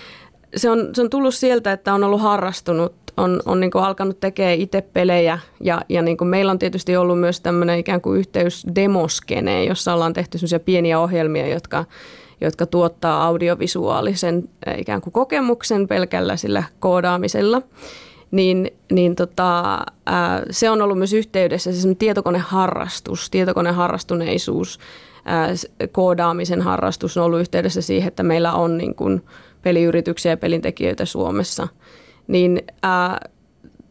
[0.57, 4.59] se on, se on tullut sieltä, että on ollut harrastunut, on, on niin alkanut tekemään
[4.59, 9.65] itse pelejä ja, ja niin meillä on tietysti ollut myös tämmöinen ikään kuin yhteys demoskene,
[9.65, 11.85] jossa ollaan tehty sellaisia pieniä ohjelmia, jotka
[12.41, 17.63] jotka tuottaa audiovisuaalisen ikään kuin kokemuksen pelkällä sillä koodaamisella,
[18.31, 24.79] niin, niin tota, ää, se on ollut myös yhteydessä, se tietokoneharrastus, tietokoneharrastuneisuus,
[25.25, 25.49] ää,
[25.93, 29.23] koodaamisen harrastus on ollut yhteydessä siihen, että meillä on niin kuin
[29.63, 31.69] peliyrityksiä ja pelintekijöitä Suomessa.
[32.27, 33.29] Niin ää,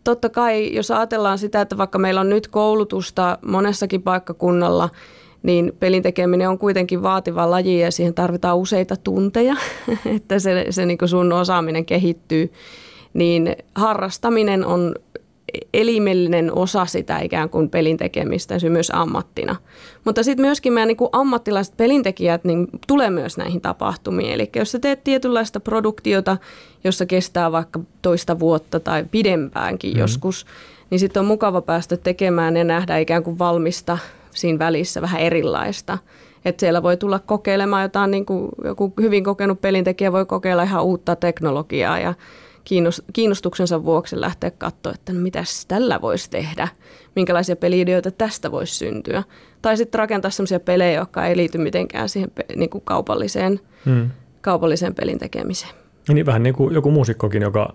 [0.03, 4.89] totta kai, jos ajatellaan sitä, että vaikka meillä on nyt koulutusta monessakin paikkakunnalla–
[5.43, 9.55] niin pelin tekeminen on kuitenkin vaativa laji ja siihen tarvitaan useita tunteja,
[10.15, 12.53] että se, se niin sun osaaminen kehittyy.
[13.13, 14.95] Niin harrastaminen on
[15.74, 19.56] elimellinen osa sitä ikään kuin pelin tekemistä, myös ammattina.
[20.06, 24.34] Mutta sitten myöskin meidän niin kuin ammattilaiset pelintekijät niin tulee myös näihin tapahtumiin.
[24.34, 26.38] Eli jos sä teet tietynlaista produktiota,
[26.84, 30.00] jossa kestää vaikka toista vuotta tai pidempäänkin mm.
[30.00, 30.46] joskus,
[30.90, 33.98] niin sitten on mukava päästä tekemään ja nähdä ikään kuin valmista
[34.32, 35.98] siinä välissä vähän erilaista.
[36.46, 40.84] Että siellä voi tulla kokeilemaan jotain, niin kuin joku hyvin kokenut pelintekijä voi kokeilla ihan
[40.84, 42.14] uutta teknologiaa ja
[43.13, 46.67] kiinnostuksensa vuoksi lähteä katsoa, että no mitäs tällä voisi tehdä,
[47.15, 49.24] minkälaisia peliideoita tästä voisi syntyä.
[49.62, 54.10] Tai sitten rakentaa sellaisia pelejä, jotka ei liity mitenkään siihen niin kuin kaupalliseen, hmm.
[54.41, 55.74] kaupalliseen pelin tekemiseen.
[56.10, 57.74] Niin vähän niin kuin joku muusikkokin, joka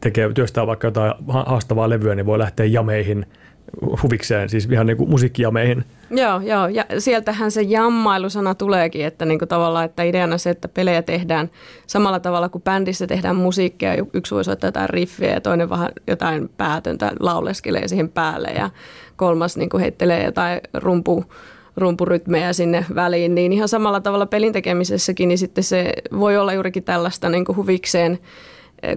[0.00, 3.26] tekee, työstää vaikka jotain haastavaa levyä, niin voi lähteä jameihin–
[4.02, 5.84] huvikseen, siis ihan niin kuin musiikkijameihin.
[6.10, 10.68] Joo, joo, ja sieltähän se jammailusana tuleekin, että niin kuin tavallaan, että ideana se, että
[10.68, 11.50] pelejä tehdään
[11.86, 16.50] samalla tavalla kuin bändissä tehdään musiikkia, yksi voi soittaa jotain riffiä ja toinen vähän jotain
[16.56, 18.70] päätöntä lauleskelee siihen päälle ja
[19.16, 21.24] kolmas niin kuin heittelee jotain rumpu,
[21.76, 26.84] rumpurytmejä sinne väliin, niin ihan samalla tavalla pelin tekemisessäkin, niin sitten se voi olla juurikin
[26.84, 28.18] tällaista niin kuin huvikseen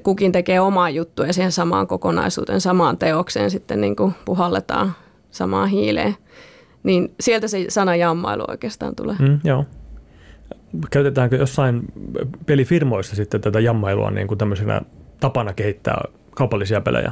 [0.04, 4.92] kukin tekee omaa juttua ja siihen samaan kokonaisuuteen, samaan teokseen sitten niin kuin puhalletaan
[5.32, 6.16] samaan hiileen.
[6.84, 9.16] Niin sieltä se sana jammailu oikeastaan tulee.
[9.20, 9.66] Mm, joo.
[10.92, 11.82] Käytetäänkö jossain
[12.46, 14.82] pelifirmoissa sitten tätä jammailua niin kuin tämmöisenä
[15.20, 16.02] tapana kehittää
[16.36, 17.12] kaupallisia pelejä?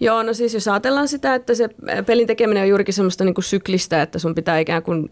[0.00, 1.68] Joo, no siis jos ajatellaan sitä, että se
[2.06, 5.10] pelin tekeminen on juurikin semmoista niin kuin syklistä, että sun pitää ikään kuin,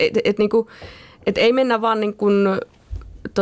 [0.00, 0.66] että et, niin kuin,
[1.26, 2.34] et ei mennä vaan niin kuin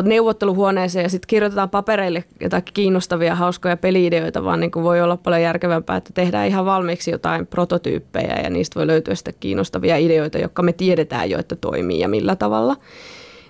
[0.03, 5.43] neuvotteluhuoneeseen ja sitten kirjoitetaan papereille jotain kiinnostavia, hauskoja peliideoita, vaan niin kuin voi olla paljon
[5.43, 10.63] järkevämpää, että tehdään ihan valmiiksi jotain prototyyppejä ja niistä voi löytyä sitten kiinnostavia ideoita, jotka
[10.63, 12.77] me tiedetään jo, että toimii ja millä tavalla.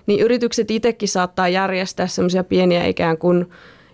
[0.05, 3.49] Niin yritykset itsekin saattaa järjestää semmoisia pieniä ikään kuin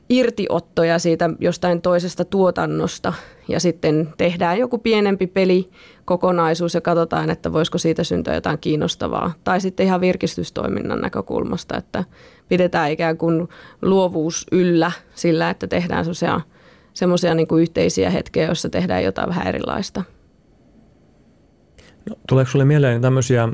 [0.10, 3.14] irtiottoja siitä jostain toisesta tuotannosta
[3.48, 5.70] ja sitten tehdään joku pienempi peli
[6.06, 9.34] kokonaisuus ja katsotaan, että voisiko siitä syntyä jotain kiinnostavaa.
[9.44, 12.04] Tai sitten ihan virkistystoiminnan näkökulmasta, että
[12.50, 13.50] pidetään ikään kuin
[13.82, 16.06] luovuus yllä sillä, että tehdään
[16.94, 20.04] semmoisia niin yhteisiä hetkiä, joissa tehdään jotain vähän erilaista.
[22.10, 23.50] No, tuleeko sinulle mieleen tämmöisiä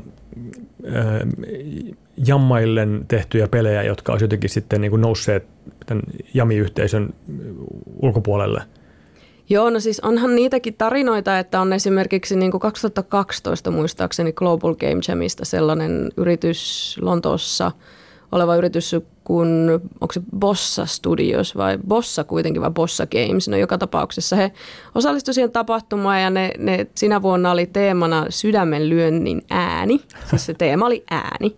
[2.26, 5.46] jammaillen tehtyjä pelejä, jotka olisi jotenkin sitten niin kuin nousseet
[5.86, 6.02] tämän
[6.34, 7.14] jamiyhteisön
[8.02, 8.62] ulkopuolelle–
[9.50, 15.00] Joo, no siis onhan niitäkin tarinoita, että on esimerkiksi niin kuin 2012 muistaakseni Global Game
[15.08, 17.72] Jamista sellainen yritys Lontoossa
[18.32, 23.48] oleva yritys kuin, onko se Bossa Studios vai Bossa kuitenkin vai Bossa Games.
[23.48, 24.52] No joka tapauksessa he
[24.94, 30.54] osallistuivat siihen tapahtumaan ja ne, ne sinä vuonna oli teemana sydämen lyönnin ääni, siis se
[30.54, 31.56] teema oli ääni.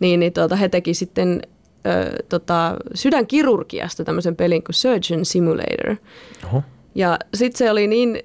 [0.00, 1.42] Niin, niin tuota, he teki sitten
[1.86, 5.96] ö, tota, sydänkirurgiasta tämmöisen pelin kuin Surgeon Simulator.
[6.46, 6.62] Oho.
[6.94, 8.18] Ja sitten se oli niin,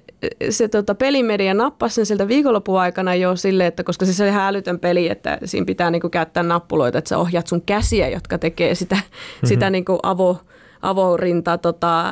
[0.50, 4.42] se tota, pelimedia nappasi sen sieltä viikonlopun aikana jo silleen, että koska se oli ihan
[4.42, 8.74] älytön peli, että siinä pitää niinku käyttää nappuloita, että sä ohjaat sun käsiä, jotka tekee
[8.74, 9.46] sitä, mm-hmm.
[9.48, 10.40] sitä niinku avo,
[10.82, 12.04] avorinta tota,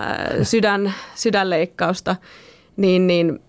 [0.42, 2.16] sydän, sydänleikkausta,
[2.76, 3.40] niin, niin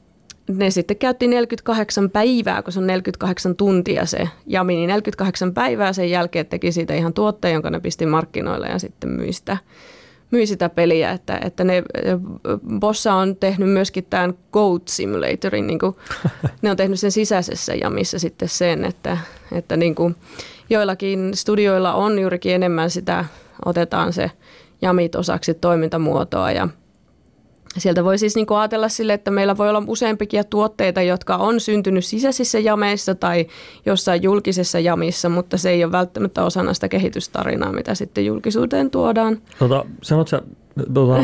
[0.47, 5.93] ne sitten käytti 48 päivää, kun se on 48 tuntia se jami, niin 48 päivää
[5.93, 9.58] sen jälkeen teki siitä ihan tuotteen, jonka ne pisti markkinoille ja sitten myi sitä
[10.31, 11.84] myi sitä peliä, että, että ne,
[12.79, 15.95] Bossa on tehnyt myöskin tämän Goat Simulatorin, niin kuin,
[16.62, 19.17] ne on tehnyt sen sisäisessä jamissa sitten sen, että,
[19.51, 20.15] että niin kuin
[20.69, 23.25] joillakin studioilla on juurikin enemmän sitä,
[23.65, 24.31] otetaan se
[24.81, 26.67] jamit osaksi toimintamuotoa ja
[27.77, 31.59] Sieltä voi siis niin kuin ajatella sille, että meillä voi olla useampikin tuotteita, jotka on
[31.59, 33.47] syntynyt sisäisissä jameissa tai
[33.85, 39.41] jossain julkisessa jamissa, mutta se ei ole välttämättä osana sitä kehitystarinaa, mitä sitten julkisuuteen tuodaan.
[39.59, 40.41] Tota, sanot sä,
[40.93, 41.23] tota,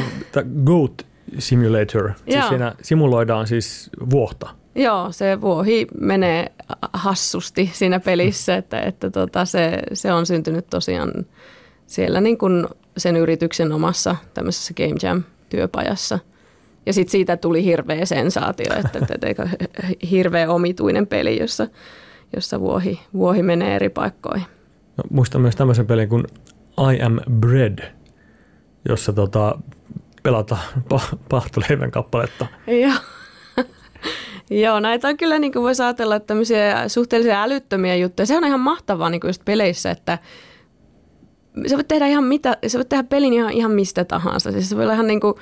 [0.66, 1.06] Goat
[1.40, 4.50] Simulator, siis siinä simuloidaan siis vuohta.
[4.76, 6.52] Joo, se vuohi menee
[6.94, 11.12] hassusti siinä pelissä, että, että tota, se, se on syntynyt tosiaan
[11.88, 16.20] siellä niin kuin sen yrityksen omassa tämmöisessä Game Jam-työpajassa–
[16.86, 19.48] ja sitten siitä tuli hirveä sensaatio, että, että, että
[20.12, 21.68] hirveä omituinen peli, jossa,
[22.36, 24.46] jossa vuohi, vuohi menee eri paikkoihin.
[24.98, 26.24] No, muistan myös tämmöisen pelin kuin
[26.94, 27.94] I Am Bread,
[28.90, 29.60] jossa tota,
[30.24, 30.62] pelataan
[30.94, 32.48] pa- pahtoleivän kappaletta.
[32.68, 32.94] Joo.
[34.50, 38.26] Joo, näitä on kyllä, niin kuin voisi ajatella, että tämmöisiä suhteellisen älyttömiä juttuja.
[38.26, 40.18] Se on ihan mahtavaa niin kuin just peleissä, että
[41.68, 44.52] sä voit tehdä ihan mitä, sä voit tehdä pelin ihan, ihan mistä tahansa.
[44.52, 45.34] Siis se voi olla ihan niin kuin,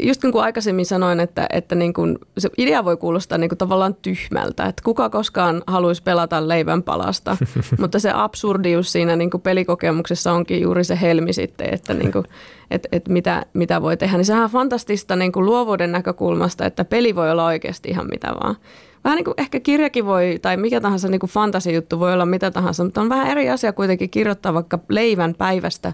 [0.00, 3.58] just niin kuin aikaisemmin sanoin, että, että niin kuin, se idea voi kuulostaa niin kuin
[3.58, 7.36] tavallaan tyhmältä, että kuka koskaan haluaisi pelata leivän palasta,
[7.80, 12.24] mutta se absurdius siinä niin kuin pelikokemuksessa onkin juuri se helmi sitten, että niin kuin,
[12.70, 14.16] et, et mitä, mitä voi tehdä.
[14.16, 18.28] Niin sehän on fantastista niin kuin luovuuden näkökulmasta, että peli voi olla oikeasti ihan mitä
[18.42, 18.56] vaan.
[19.04, 22.50] Vähän niin kuin ehkä kirjakin voi, tai mikä tahansa niin kuin fantasijuttu voi olla mitä
[22.50, 25.92] tahansa, mutta on vähän eri asia kuitenkin kirjoittaa vaikka leivän päivästä,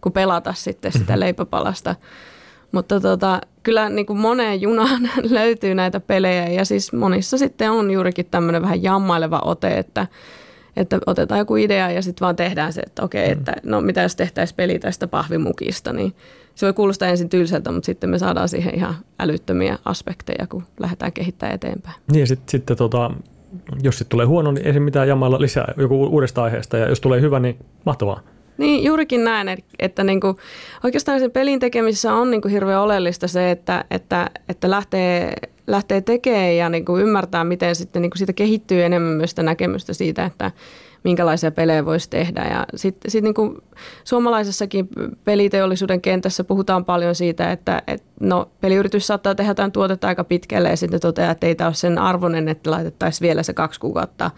[0.00, 1.94] kuin pelata sitten sitä leipäpalasta.
[2.72, 7.90] Mutta tota, kyllä niin kuin moneen junaan löytyy näitä pelejä ja siis monissa sitten on
[7.90, 10.06] juurikin tämmöinen vähän jammaileva ote, että,
[10.76, 13.32] että otetaan joku idea ja sitten vaan tehdään se, että okei, mm.
[13.32, 16.14] että no mitä jos tehtäisiin peli tästä pahvimukista, niin
[16.54, 21.12] se voi kuulostaa ensin tylsältä, mutta sitten me saadaan siihen ihan älyttömiä aspekteja, kun lähdetään
[21.12, 21.96] kehittämään eteenpäin.
[22.12, 23.10] Niin ja sitten, sitten tota,
[23.82, 27.00] jos sitten tulee huono, niin ei se mitään jammailla lisää joku uudesta aiheesta ja jos
[27.00, 28.20] tulee hyvä, niin mahtavaa.
[28.58, 30.36] Niin, juurikin näin, että niin kuin,
[30.84, 35.32] oikeastaan sen pelin tekemisessä on niin kuin hirveän oleellista se, että, että, että lähtee,
[35.66, 39.42] lähtee tekemään ja niin kuin ymmärtää, miten sitten niin kuin siitä kehittyy enemmän myös sitä
[39.42, 40.50] näkemystä siitä, että
[41.04, 42.44] minkälaisia pelejä voisi tehdä.
[42.50, 43.58] Ja sitten sit niin kuin
[44.04, 44.88] suomalaisessakin
[45.24, 50.68] peliteollisuuden kentässä puhutaan paljon siitä, että, että no, peliyritys saattaa tehdä jotain tuotetta aika pitkälle
[50.68, 54.30] ja sitten toteaa, että ei tämä ole sen arvoinen, että laitettaisiin vielä se kaksi kuukautta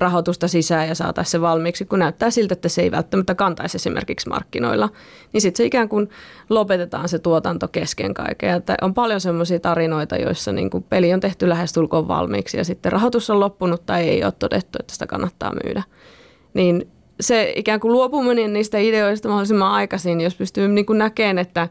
[0.00, 4.28] rahoitusta sisään ja saataisiin se valmiiksi, kun näyttää siltä, että se ei välttämättä kantaisi esimerkiksi
[4.28, 4.88] markkinoilla,
[5.32, 6.10] niin sitten se ikään kuin
[6.50, 8.54] lopetetaan se tuotanto kesken kaiken.
[8.54, 12.92] Että on paljon semmoisia tarinoita, joissa niin kuin peli on tehty lähestulkoon valmiiksi ja sitten
[12.92, 15.82] rahoitus on loppunut tai ei ole todettu, että sitä kannattaa myydä.
[16.54, 16.88] Niin
[17.20, 21.68] se ikään kuin luopuminen niistä ideoista mahdollisimman aikaisin, jos pystyy niin kuin näkemään, että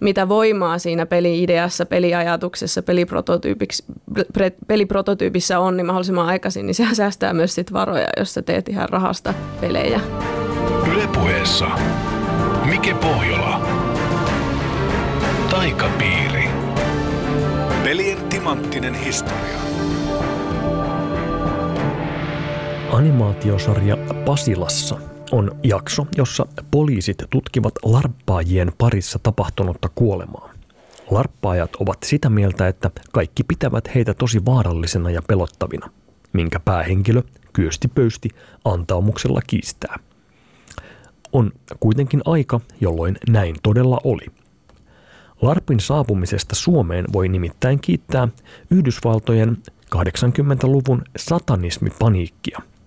[0.00, 2.82] mitä voimaa siinä peli-ideassa, peliajatuksessa,
[4.66, 8.88] peliprototyypissä on, niin mahdollisimman aikaisin, niin sehän säästää myös sit varoja, jos sä teet ihan
[8.88, 10.00] rahasta pelejä.
[10.92, 11.66] Ylepuheessa
[12.64, 13.60] Mike Pohjola.
[15.50, 16.48] Taikapiiri.
[17.84, 19.58] Pelien timanttinen historia.
[22.92, 30.52] Animaatiosarja Pasilassa on jakso, jossa poliisit tutkivat larppaajien parissa tapahtunutta kuolemaa.
[31.10, 35.90] Larppaajat ovat sitä mieltä, että kaikki pitävät heitä tosi vaarallisena ja pelottavina,
[36.32, 38.28] minkä päähenkilö kyösti pöysti
[38.64, 39.98] antaumuksella kiistää.
[41.32, 44.26] On kuitenkin aika, jolloin näin todella oli.
[45.42, 48.28] Larpin saapumisesta Suomeen voi nimittäin kiittää
[48.70, 49.58] Yhdysvaltojen
[49.96, 52.60] 80-luvun satanismipaniikkia–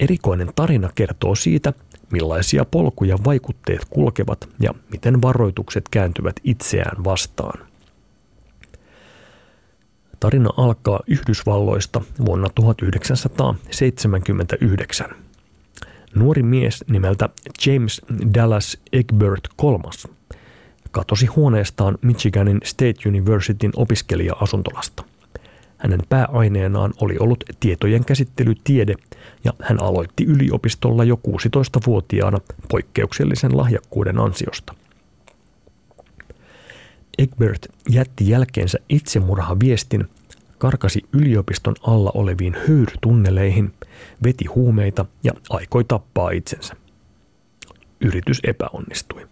[0.00, 1.72] Erikoinen tarina kertoo siitä,
[2.12, 7.66] millaisia polkuja vaikutteet kulkevat ja miten varoitukset kääntyvät itseään vastaan.
[10.20, 15.06] Tarina alkaa Yhdysvalloista vuonna 1979.
[16.14, 17.28] Nuori mies nimeltä
[17.66, 18.00] James
[18.34, 20.14] Dallas Egbert III
[20.90, 25.04] katosi huoneestaan Michiganin State Universityn opiskelija-asuntolasta.
[25.78, 28.94] Hänen pääaineenaan oli ollut tietojen käsittelytiede
[29.44, 32.38] ja hän aloitti yliopistolla jo 16-vuotiaana
[32.70, 34.74] poikkeuksellisen lahjakkuuden ansiosta.
[37.18, 40.08] Egbert jätti jälkeensä itsemurhaviestin,
[40.58, 43.72] karkasi yliopiston alla oleviin höyrytunneleihin,
[44.24, 46.74] veti huumeita ja aikoi tappaa itsensä.
[48.00, 49.26] Yritys epäonnistui.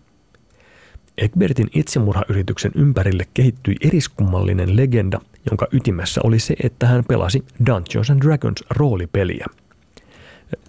[1.19, 8.23] Egbertin itsemurhayrityksen ympärille kehittyi eriskummallinen legenda, jonka ytimessä oli se, että hän pelasi Dungeons and
[8.23, 9.47] Dragons roolipeliä.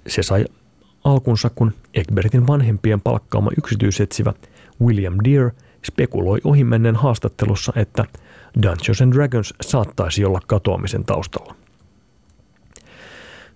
[0.09, 0.45] Se sai
[1.03, 4.33] alkunsa, kun Egbertin vanhempien palkkaama yksityisetsivä
[4.81, 5.51] William Deere
[5.85, 8.05] spekuloi ohimennen haastattelussa, että
[8.63, 11.55] Dungeons and Dragons saattaisi olla katoamisen taustalla.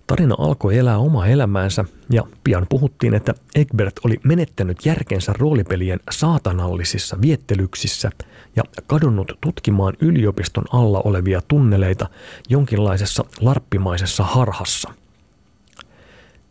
[0.06, 7.20] Tarina alkoi elää omaa elämäänsä ja pian puhuttiin, että Egbert oli menettänyt järkensä roolipelien saatanallisissa
[7.20, 8.10] viettelyksissä
[8.56, 12.08] ja kadonnut tutkimaan yliopiston alla olevia tunneleita
[12.48, 14.94] jonkinlaisessa larppimaisessa harhassa.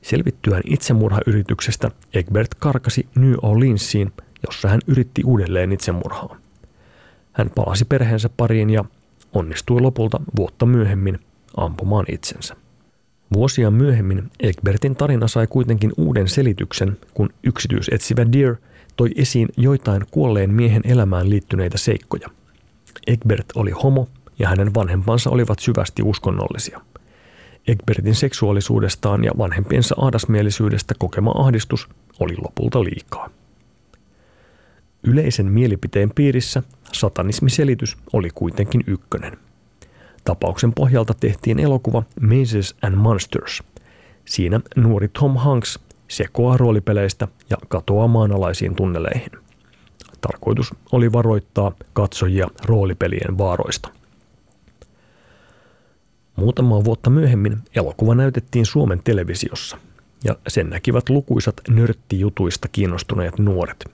[0.03, 4.13] Selvittyään itsemurhayrityksestä Egbert karkasi New Orleansiin,
[4.45, 6.37] jossa hän yritti uudelleen itsemurhaa.
[7.33, 8.85] Hän palasi perheensä pariin ja
[9.33, 11.19] onnistui lopulta vuotta myöhemmin
[11.57, 12.55] ampumaan itsensä.
[13.33, 18.55] Vuosia myöhemmin Egbertin tarina sai kuitenkin uuden selityksen, kun yksityisetsivä Deer
[18.95, 22.29] toi esiin joitain kuolleen miehen elämään liittyneitä seikkoja.
[23.07, 24.07] Egbert oli homo
[24.39, 26.81] ja hänen vanhempansa olivat syvästi uskonnollisia.
[27.67, 31.89] Egbertin seksuaalisuudestaan ja vanhempiensa ahdasmielisyydestä kokema ahdistus
[32.19, 33.29] oli lopulta liikaa.
[35.03, 39.37] Yleisen mielipiteen piirissä satanismiselitys oli kuitenkin ykkönen–
[40.23, 43.63] Tapauksen pohjalta tehtiin elokuva Mazes and Monsters.
[44.25, 49.31] Siinä nuori Tom Hanks sekoaa roolipeleistä ja katoaa maanalaisiin tunneleihin.
[50.21, 53.89] Tarkoitus oli varoittaa katsojia roolipelien vaaroista.
[56.35, 59.77] Muutamaa vuotta myöhemmin elokuva näytettiin Suomen televisiossa
[60.23, 63.85] ja sen näkivät lukuisat nörttijutuista kiinnostuneet nuoret–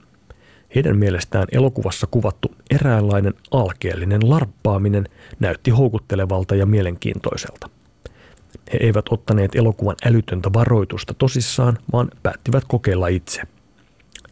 [0.74, 5.08] heidän mielestään elokuvassa kuvattu eräänlainen alkeellinen larppaaminen
[5.40, 7.68] näytti houkuttelevalta ja mielenkiintoiselta.
[8.72, 13.42] He eivät ottaneet elokuvan älytöntä varoitusta tosissaan, vaan päättivät kokeilla itse.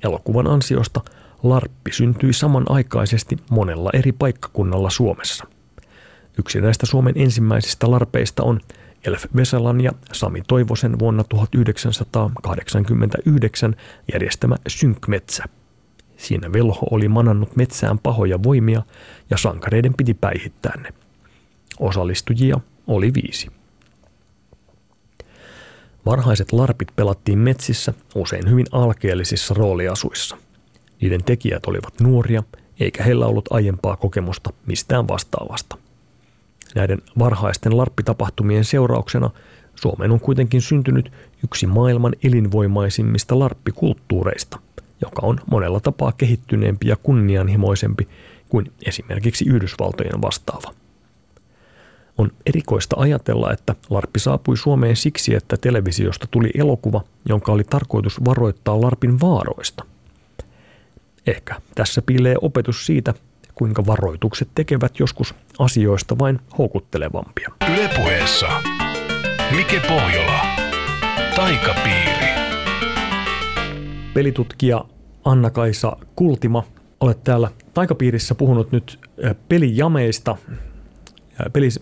[0.05, 1.01] Elokuvan ansiosta
[1.43, 5.45] larppi syntyi samanaikaisesti monella eri paikkakunnalla Suomessa.
[6.39, 8.61] Yksi näistä Suomen ensimmäisistä larpeista on
[9.05, 13.77] Elf Vesalan ja Sami Toivosen vuonna 1989
[14.13, 15.45] järjestämä Synkmetsä–
[16.19, 18.83] Siinä velho oli manannut metsään pahoja voimia
[19.31, 20.89] ja sankareiden piti päihittää ne.
[21.81, 23.49] Osallistujia oli viisi.
[26.07, 30.37] Varhaiset larpit pelattiin metsissä usein hyvin alkeellisissa rooliasuissa.
[31.01, 32.43] Niiden tekijät olivat nuoria,
[32.81, 35.77] eikä heillä ollut aiempaa kokemusta mistään vastaavasta.
[36.75, 39.31] Näiden varhaisten larppitapahtumien seurauksena
[39.75, 41.13] Suomeen on kuitenkin syntynyt
[41.45, 44.59] yksi maailman elinvoimaisimmista larppikulttuureista–
[45.01, 48.09] joka on monella tapaa kehittyneempi ja kunnianhimoisempi
[48.49, 50.75] kuin esimerkiksi Yhdysvaltojen vastaava.
[52.19, 58.25] On erikoista ajatella, että Larppi saapui Suomeen siksi, että televisiosta tuli elokuva, jonka oli tarkoitus
[58.25, 59.85] varoittaa Larpin vaaroista.
[61.27, 63.15] Ehkä tässä piilee opetus siitä,
[63.59, 67.51] kuinka varoitukset tekevät joskus asioista vain houkuttelevampia.
[67.75, 68.47] Ylepuheessa
[69.57, 70.41] Mike Pohjola.
[71.37, 72.29] Taikapiiri.
[74.15, 74.85] Pelitutkija
[75.25, 76.65] Anna-Kaisa Kultima,
[77.01, 79.01] olet täällä taikapiirissä puhunut nyt
[79.49, 80.37] pelijameista,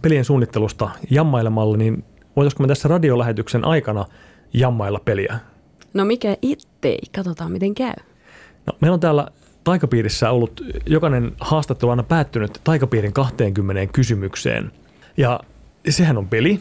[0.02, 2.04] pelien suunnittelusta jammailemalla, niin
[2.36, 4.04] voitaisiko me tässä radiolähetyksen aikana
[4.52, 5.38] jammailla peliä?
[5.94, 7.94] No mikä ittei, katsotaan miten käy.
[8.66, 9.28] No, meillä on täällä
[9.66, 14.72] taikapiirissä ollut jokainen haastattelu aina päättynyt taikapiirin 20 kysymykseen.
[15.16, 15.40] Ja
[15.88, 16.60] sehän on peli,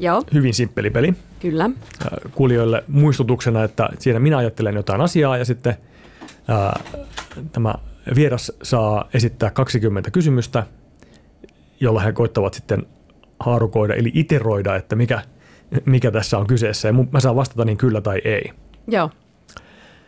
[0.00, 0.22] Joo.
[0.34, 1.14] Hyvin simppeli peli.
[1.40, 1.70] Kyllä.
[2.34, 5.76] Kuulijoille muistutuksena, että siinä minä ajattelen jotain asiaa ja sitten
[6.48, 6.80] ää,
[7.52, 7.74] tämä
[8.14, 10.66] vieras saa esittää 20 kysymystä,
[11.80, 12.86] jolla he koittavat sitten
[13.40, 15.22] haarukoida eli iteroida, että mikä,
[15.84, 16.88] mikä tässä on kyseessä.
[16.88, 18.50] Ja mä saan vastata niin kyllä tai ei.
[18.88, 19.10] Joo,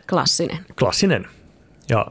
[0.09, 0.59] klassinen.
[0.79, 1.25] Klassinen.
[1.89, 2.07] Ja,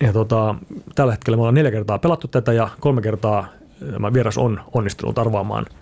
[0.00, 0.54] ja tota,
[0.94, 3.48] tällä hetkellä me ollaan neljä kertaa pelattu tätä ja kolme kertaa
[3.92, 5.66] tämä vieras on onnistunut arvaamaan–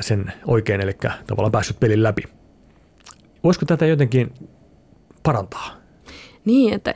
[0.00, 0.92] sen oikein, eli
[1.26, 2.22] tavallaan päässyt pelin läpi.
[3.44, 4.34] Voisiko tätä jotenkin
[5.22, 5.70] parantaa?
[6.44, 6.92] Niin, että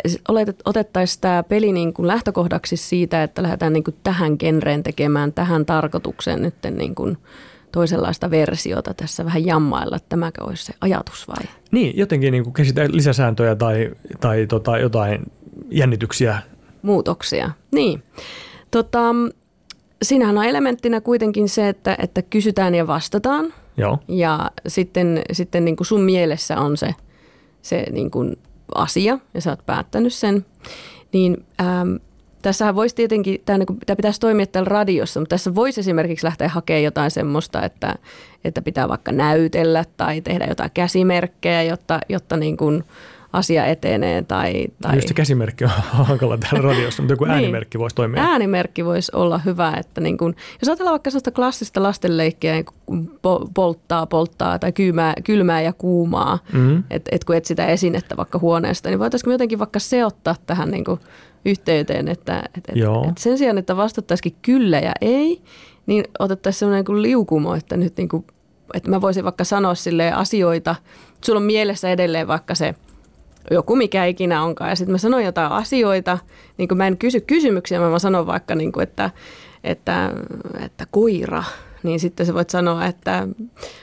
[0.64, 5.66] otettaisiin tämä peli niin kuin lähtökohdaksi siitä, että lähdetään niin kuin tähän genreen tekemään, tähän
[5.66, 7.18] tarkoitukseen nyt niin kuin
[7.72, 11.49] toisenlaista versiota tässä vähän jammailla, että tämäkö olisi se ajatus vai?
[11.70, 12.55] Niin, jotenkin niin kuin
[12.89, 15.22] lisäsääntöjä tai, tai tota, jotain
[15.70, 16.38] jännityksiä.
[16.82, 18.02] Muutoksia, niin.
[18.70, 19.14] Tota,
[20.02, 23.54] Siinähän on elementtinä kuitenkin se, että, että kysytään ja vastataan.
[23.76, 23.98] Joo.
[24.09, 26.94] Ja sitten, sitten niin kuin sun mielessä on se,
[27.62, 28.36] se niin kuin
[28.74, 30.46] asia ja sä oot päättänyt sen.
[31.12, 31.94] Niin ähm,
[32.42, 36.48] tässähän voisi tietenkin, tämä, niin tämä pitäisi toimia täällä radiossa, mutta tässä voisi esimerkiksi lähteä
[36.48, 37.94] hakemaan jotain semmoista, että,
[38.44, 42.84] että pitää vaikka näytellä tai tehdä jotain käsimerkkejä, jotta, jotta niin kuin,
[43.33, 44.22] asia etenee.
[44.22, 44.97] Tai, tai...
[44.97, 45.70] Just se käsimerkki on
[46.07, 47.35] hankala täällä radiossa, mutta joku niin.
[47.35, 48.22] äänimerkki voisi toimia.
[48.22, 53.11] Äänimerkki voisi olla hyvä, että niin kun, jos ajatellaan vaikka sellaista klassista lastenleikkiä, niin
[53.55, 56.83] polttaa, polttaa tai kylmää, kylmää ja kuumaa, mm-hmm.
[56.91, 60.85] että et kun et sitä esinettä vaikka huoneesta, niin voitaisiinko jotenkin vaikka seottaa tähän niin
[60.85, 61.01] kuin
[61.45, 62.76] yhteyteen, että et, et,
[63.09, 65.43] et sen sijaan, että vastattaisikin kyllä ja ei,
[65.87, 68.24] niin otettaisiin sellainen kuin liukumo, että nyt niin kuin
[68.74, 70.74] että mä voisin vaikka sanoa sille asioita,
[71.24, 72.74] sulla on mielessä edelleen vaikka se
[73.51, 74.70] joku mikä ikinä onkaan.
[74.70, 76.18] Ja sitten mä sanon jotain asioita,
[76.59, 79.11] niin kuin mä en kysy kysymyksiä, mä vaan sanon vaikka, niin kuin, että,
[79.64, 80.12] että,
[80.64, 81.44] että koira,
[81.82, 83.28] niin sitten sä voit sanoa, että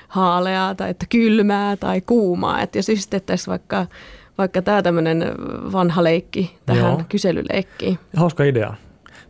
[0.07, 2.61] haaleaa tai että kylmää tai kuumaa.
[2.61, 3.85] Että jos yhdistettäisiin vaikka,
[4.37, 5.25] vaikka tämä tämmöinen
[5.71, 7.01] vanha leikki tähän Joo.
[7.09, 7.99] kyselyleikkiin.
[8.15, 8.73] Hauska idea.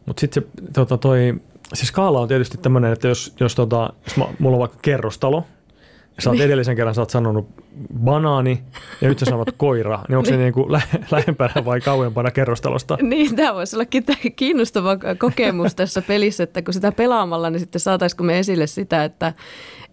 [0.06, 1.34] Mutta sitten se tota, toi,
[1.74, 5.44] siis skaala on tietysti tämmöinen, että jos, jos, tota, jos mä, mulla on vaikka kerrostalo,
[6.20, 6.46] sä oot niin.
[6.46, 7.48] edellisen kerran sä oot sanonut
[8.04, 8.64] banaani
[9.02, 12.98] ja nyt sä sanot koira, niin onko se niin kuin lä- lähempänä vai kauempana kerrostalosta?
[13.02, 13.86] Niin, tämä voisi olla
[14.36, 19.34] kiinnostava kokemus tässä pelissä, että kun sitä pelaamalla, niin sitten saataisiko me esille sitä, että,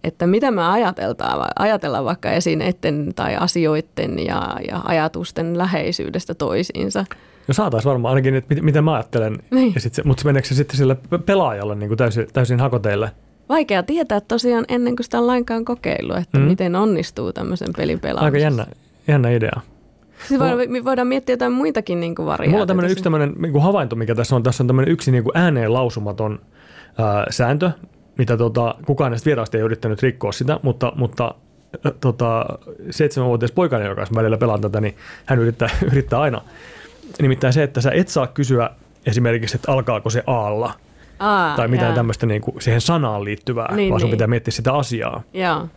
[0.03, 7.05] että mitä me ajatellaan, ajatellaan vaikka esineiden tai asioiden ja, ja ajatusten läheisyydestä toisiinsa.
[7.47, 9.73] No saataisiin varmaan ainakin, että mitä mä ajattelen, niin.
[9.73, 13.11] ja sit se, mutta meneekö se sitten sille pelaajalle niin kuin täysin, täysin hakoteille?
[13.49, 16.43] Vaikea tietää tosiaan ennen kuin sitä on lainkaan kokeillut, että mm.
[16.43, 18.25] miten onnistuu tämmöisen pelin pelaamisessa.
[18.25, 18.65] Aika jännä,
[19.07, 19.61] jännä idea.
[20.27, 22.51] Siis voidaan, voidaan miettiä jotain muitakin niin kuin variaatioita.
[22.51, 24.43] Mulla on tämmöinen yksi tämmöinen niin kuin havainto, mikä tässä on.
[24.43, 26.39] Tässä on tämmöinen yksi niin kuin ääneen lausumaton
[26.97, 27.71] ää, sääntö,
[28.17, 31.35] mitä tota, kukaan näistä vieraista ei yrittänyt rikkoa sitä, mutta, mutta
[32.01, 32.45] tota,
[32.89, 36.41] seitsemänvuotias poikainen, joka välillä pelaa tätä, niin hän yrittää, yrittää aina.
[37.21, 38.69] Nimittäin se, että sä et saa kysyä
[39.05, 40.73] esimerkiksi, että alkaako se aalla–
[41.23, 44.15] Aa, tai mitään tämmöistä niin kuin siihen sanaan liittyvää, niin, vaan sun niin.
[44.15, 45.23] pitää miettiä sitä asiaa.
[45.33, 45.67] Joo.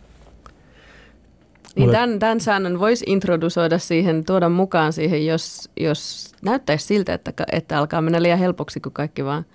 [1.75, 7.33] Niin tämän, tämän säännön voisi introdusoida siihen, tuoda mukaan siihen, jos, jos näyttäisi siltä, että,
[7.51, 9.45] että alkaa mennä liian helpoksi, kun kaikki vaan,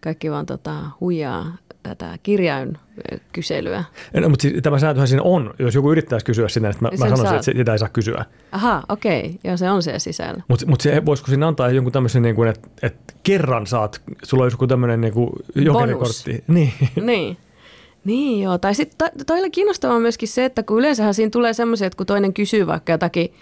[0.00, 1.56] kaikki vaan tota, huijaa
[1.88, 2.78] tätä kirjain
[3.32, 3.84] kyselyä.
[4.14, 6.96] No, mutta siis, tämä sääntöhän siinä on, jos joku yrittäisi kysyä sinne, että mä, mä
[6.96, 7.48] sanoisin, saat.
[7.48, 8.24] että sitä ei saa kysyä.
[8.52, 9.38] Aha, okei, okay.
[9.44, 10.42] joo se on se sisällä.
[10.48, 14.44] Mutta mut se, voisiko siinä antaa jonkun tämmöisen, niin kuin, että, että kerran saat, sulla
[14.44, 15.12] on joku tämmöinen niin
[15.54, 16.44] jokerikortti.
[16.48, 16.72] Niin.
[17.02, 17.36] niin.
[18.04, 21.86] Niin joo, tai sitten to, toille kiinnostavaa myöskin se, että kun yleensähän siinä tulee semmoisia,
[21.86, 23.34] että kun toinen kysyy vaikka jotakin,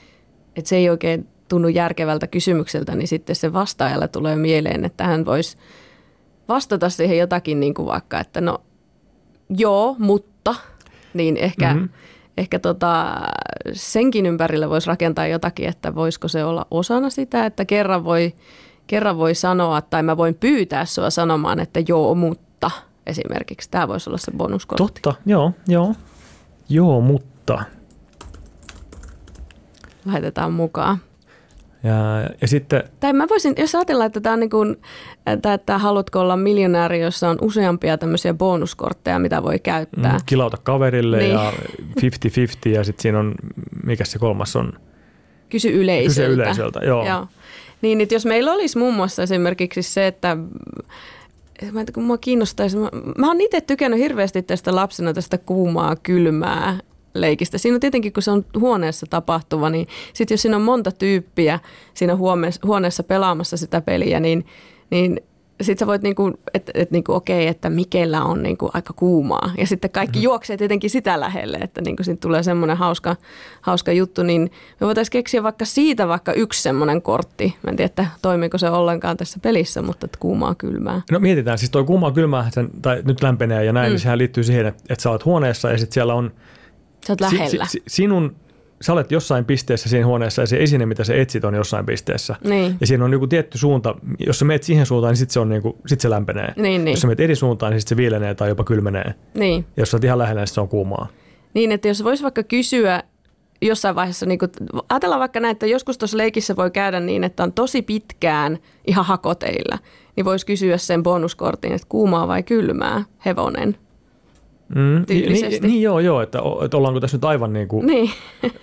[0.56, 5.24] että se ei oikein tunnu järkevältä kysymykseltä, niin sitten se vastaajalle tulee mieleen, että hän
[5.24, 5.56] voisi
[6.48, 8.58] vastata siihen jotakin niin kuin vaikka, että no
[9.48, 10.54] joo, mutta,
[11.14, 11.88] niin ehkä, mm-hmm.
[12.36, 13.14] ehkä tota,
[13.72, 18.34] senkin ympärillä voisi rakentaa jotakin, että voisiko se olla osana sitä, että kerran voi,
[18.86, 22.70] kerran voi sanoa tai mä voin pyytää sua sanomaan, että joo, mutta
[23.06, 23.70] esimerkiksi.
[23.70, 25.00] Tämä voisi olla se bonuskortti.
[25.02, 25.94] Totta, joo, joo.
[26.68, 27.64] Joo, mutta.
[30.12, 30.98] Laitetaan mukaan.
[31.84, 32.82] Ja, ja sitten...
[33.00, 34.76] Tai mä voisin, jos ajatellaan, että tämä on niin kuin,
[35.26, 40.12] että, että haluatko olla miljonääri, jossa on useampia tämmöisiä bonuskortteja, mitä voi käyttää.
[40.12, 41.32] Mm, kilauta kaverille niin.
[41.32, 41.52] ja
[42.00, 43.34] 50-50 ja sitten siinä on,
[43.86, 44.72] mikä se kolmas on?
[45.48, 46.28] Kysy yleisöltä.
[46.28, 47.06] Kysy yleisöltä, joo.
[47.06, 47.26] joo.
[47.82, 50.36] Niin, että jos meillä olisi muun muassa esimerkiksi se, että
[51.72, 55.96] mä en, kun mua kiinnostaisi, mä, mä oon itse tykännyt hirveästi tästä lapsena tästä kuumaa,
[55.96, 56.78] kylmää
[57.14, 57.58] leikistä.
[57.58, 61.60] Siinä on tietenkin, kun se on huoneessa tapahtuva, niin sitten jos siinä on monta tyyppiä
[61.94, 62.16] siinä
[62.64, 64.46] huoneessa pelaamassa sitä peliä, niin,
[64.90, 65.20] niin
[65.60, 69.52] sitten sä voit niinku, että et niinku, okei, että Mikellä on niinku aika kuumaa.
[69.58, 70.24] Ja sitten kaikki mm-hmm.
[70.24, 73.16] juoksee tietenkin sitä lähelle, että niinku siitä tulee semmoinen hauska,
[73.60, 74.22] hauska juttu.
[74.22, 74.50] Niin
[74.80, 77.54] me voitaisiin keksiä vaikka siitä vaikka yksi semmoinen kortti.
[77.62, 81.02] Mä en tiedä, että toimiiko se ollenkaan tässä pelissä, mutta että kuumaa kylmää.
[81.10, 83.92] No mietitään, siis toi kuumaa kylmää, sen, tai nyt lämpenee ja näin, mm.
[83.92, 86.32] niin sehän liittyy siihen, että, että sä oot huoneessa ja sitten siellä on–
[87.06, 87.64] Sä oot lähellä.
[87.66, 88.36] Si, si, sinun,
[88.80, 92.36] sä olet jossain pisteessä siinä huoneessa ja se esine, mitä sä etsit, on jossain pisteessä.
[92.44, 92.76] Niin.
[92.80, 93.94] Ja siinä on joku tietty suunta.
[94.26, 96.52] Jos sä meet siihen suuntaan, niin sitten se, on niinku, sit se lämpenee.
[96.56, 96.92] Niin, niin.
[96.92, 99.14] Jos sä meet eri suuntaan, niin sitten se viilenee tai jopa kylmenee.
[99.34, 99.64] Niin.
[99.76, 101.08] Ja jos sä oot ihan lähellä, niin se on kuumaa.
[101.54, 103.02] Niin, että jos voisi vaikka kysyä
[103.62, 104.48] jossain vaiheessa, niin kun,
[104.88, 109.04] ajatellaan vaikka näin, että joskus tuossa leikissä voi käydä niin, että on tosi pitkään ihan
[109.04, 109.78] hakoteilla,
[110.16, 113.76] niin voisi kysyä sen bonuskortin, että kuumaa vai kylmää hevonen.
[114.74, 118.10] Mm, niin, niin joo, joo, että, että ollaanko tässä nyt aivan niin kuin niin.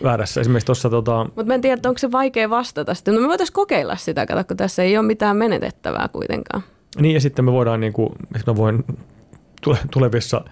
[0.03, 0.41] väärässä.
[0.41, 0.89] Esimerkiksi tuossa...
[0.89, 1.24] Tota...
[1.24, 3.16] Mutta mä en tiedä, onko se vaikea vastata sitten.
[3.16, 6.64] No me voitaisiin kokeilla sitä, kato, kun tässä ei ole mitään menetettävää kuitenkaan.
[6.99, 8.09] Niin ja sitten me voidaan, niin kuin,
[8.47, 8.84] mä voin
[9.91, 10.45] tulevissa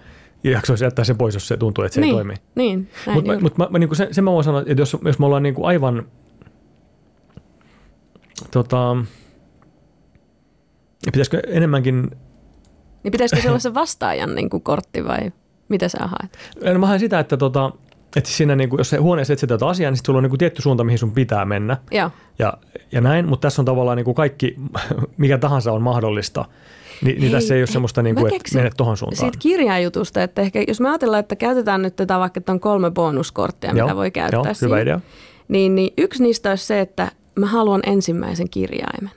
[0.44, 2.34] jaksoissa jättää sen pois, jos se tuntuu, että se niin, ei toimi.
[2.54, 5.26] Niin, Mutta mut mä, mä, niin sen, sen mä voin sanoa, että jos, jos me
[5.26, 6.06] ollaan niin kuin aivan...
[8.50, 8.96] Tota,
[11.12, 12.10] pitäisikö enemmänkin
[13.02, 15.32] niin pitäisikö se olla se vastaajan niin kuin kortti vai
[15.70, 16.38] mitä sä haet?
[16.74, 17.72] No mä haen sitä, että, tota,
[18.16, 20.38] että siinä niin kuin, jos se huoneessa etsitään jotain asiaa, niin sulla on niin kuin
[20.38, 21.76] tietty suunta, mihin sun pitää mennä.
[21.90, 22.54] Ja, ja,
[22.92, 24.56] ja näin, mutta tässä on tavallaan niin kuin kaikki,
[25.16, 26.44] mikä tahansa on mahdollista.
[27.04, 29.20] Ni, niin tässä ei ole semmoista, niin kuin, että menet tuohon suuntaan.
[29.20, 32.90] Siitä kirjajutusta, että ehkä jos me ajatellaan, että käytetään nyt tätä vaikka, että on kolme
[32.90, 35.00] bonuskorttia, joo, mitä voi käyttää joo, siinä, hyvä idea.
[35.48, 39.10] Niin, niin yksi niistä olisi se, että mä haluan ensimmäisen kirjaimen.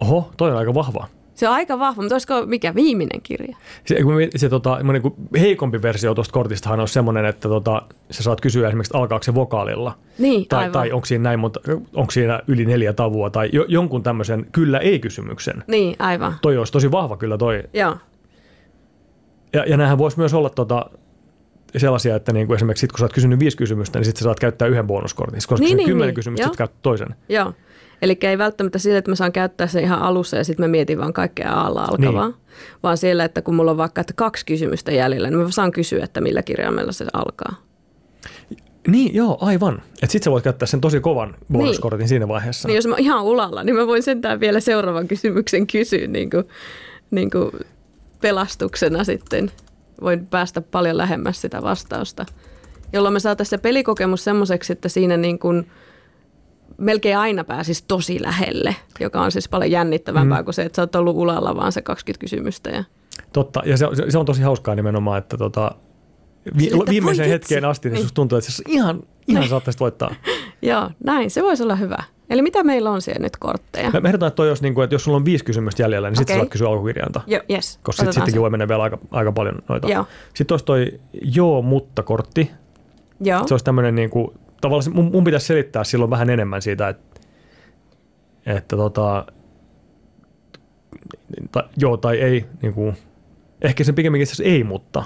[0.00, 1.06] Oho, toi on aika vahva.
[1.40, 3.56] Se on aika vahva, mutta olisiko mikä viimeinen kirja?
[3.84, 8.40] Se, kun se tota, niin heikompi versio tuosta kortistahan on semmoinen, että tota, sä saat
[8.40, 9.98] kysyä esimerkiksi, alkaako se vokaalilla.
[10.18, 10.72] Niin, tai, aivan.
[10.72, 11.60] tai onko siinä, näin, mutta
[11.94, 15.64] onko siinä yli neljä tavua tai jo, jonkun tämmöisen kyllä-ei-kysymyksen.
[15.66, 16.34] Niin, aivan.
[16.42, 17.62] Toi olisi tosi vahva kyllä toi.
[17.72, 17.96] Joo.
[19.52, 20.90] Ja, ja näähän voisi myös olla tota,
[21.76, 24.24] sellaisia, että niin kuin esimerkiksi sit, kun sä oot kysynyt viisi kysymystä, niin sitten sä
[24.24, 25.40] saat käyttää yhden bonuskortin.
[25.48, 26.48] Koska Niin, niin, kymmenen niin, kysymystä, joo.
[26.48, 27.14] sitten käyt toisen.
[27.28, 27.52] Joo.
[28.02, 30.98] Eli ei välttämättä sille, että mä saan käyttää se ihan alussa ja sitten mä mietin
[30.98, 32.36] vaan kaikkea alla alkavaa, niin.
[32.82, 36.04] vaan siellä, että kun mulla on vaikka että kaksi kysymystä jäljellä, niin mä saan kysyä,
[36.04, 37.54] että millä kirjaimella se alkaa.
[38.88, 39.82] Niin, joo, aivan.
[39.94, 42.08] Että sit sä voit käyttää sen tosi kovan bonuskortin niin.
[42.08, 42.68] siinä vaiheessa.
[42.68, 46.44] Niin jos mä ihan ulalla, niin mä voin sentään vielä seuraavan kysymyksen kysyä niin kuin,
[47.10, 47.50] niin kuin
[48.20, 49.50] pelastuksena sitten.
[50.00, 52.26] Voin päästä paljon lähemmäs sitä vastausta,
[52.92, 55.66] jolloin me saataisiin se pelikokemus semmoiseksi, että siinä niin kuin
[56.80, 60.44] melkein aina pääsisi tosi lähelle, joka on siis paljon jännittävämpää mm.
[60.44, 62.70] kuin se, että sä oot ollut ulalla vaan se 20 kysymystä.
[62.70, 62.84] Ja...
[63.32, 65.70] Totta, ja se, se, on tosi hauskaa nimenomaan, että tota,
[66.58, 68.02] vi, viimeiseen hetkeen asti niin Niin.
[68.02, 69.50] susta tuntuu, että se ihan, ihan Niin.
[69.50, 70.14] saattaisit voittaa.
[70.62, 71.30] Joo, näin.
[71.30, 72.02] Se voisi olla hyvä.
[72.30, 73.90] Eli mitä meillä on siellä nyt kortteja?
[73.90, 76.10] Mä mä ehdotan, että, toi olisi, niin kuin, että jos sulla on viisi kysymystä jäljellä,
[76.10, 76.40] niin sitten Okei.
[76.40, 77.20] sä saat kysyä alkukirjainta.
[77.26, 77.78] Joo, yes.
[77.82, 79.88] Koska sit, sittenkin voi mennä vielä aika, aika paljon noita.
[79.88, 80.06] Joo.
[80.34, 82.50] Sitten olisi toi joo, mutta kortti.
[83.20, 83.46] Joo.
[83.46, 87.20] Se olisi tämmöinen, niin kuin, tavallaan mun, mun pitäisi selittää silloin vähän enemmän siitä, että,
[88.46, 89.26] että tota,
[91.52, 92.96] ta, joo tai ei, niin kuin,
[93.62, 95.04] ehkä sen pikemminkin itse ei, mutta.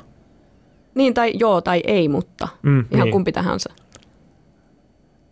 [0.95, 2.49] Niin, tai joo tai ei, mutta.
[2.63, 3.13] Mm, Ihan niin.
[3.13, 3.71] kumpi tahansa.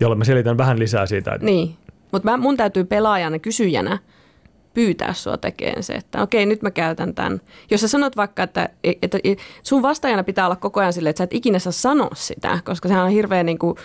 [0.00, 1.76] Jolle mä selitän vähän lisää siitä, että Niin,
[2.12, 3.98] mutta mun täytyy pelaajana, kysyjänä
[4.74, 7.40] pyytää sua tekemään se, että okei, nyt mä käytän tämän.
[7.70, 8.68] Jos sä sanot vaikka, että,
[9.02, 9.18] että
[9.62, 12.88] sun vastaajana pitää olla koko ajan silleen, että sä et ikinä saa sanoa sitä, koska
[12.88, 13.76] sehän on hirveä niin kuin,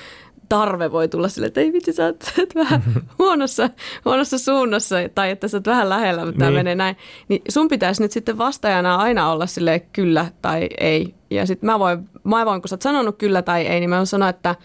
[0.50, 2.84] tarve voi tulla sille, että ei vitsi, sä oot, sä oot vähän
[3.20, 3.70] huonossa,
[4.06, 6.60] huonossa suunnassa tai että sä oot vähän lähellä, mutta tämä Niin.
[6.60, 6.96] menee näin.
[7.28, 11.16] Niin sun pitäisi nyt sitten vastaajana aina olla sille kyllä tai ei.
[11.30, 13.96] Ja sitten mä voin, mä voin, kun sä oot sanonut kyllä tai ei, niin mä
[13.96, 14.56] voin sanoa, että,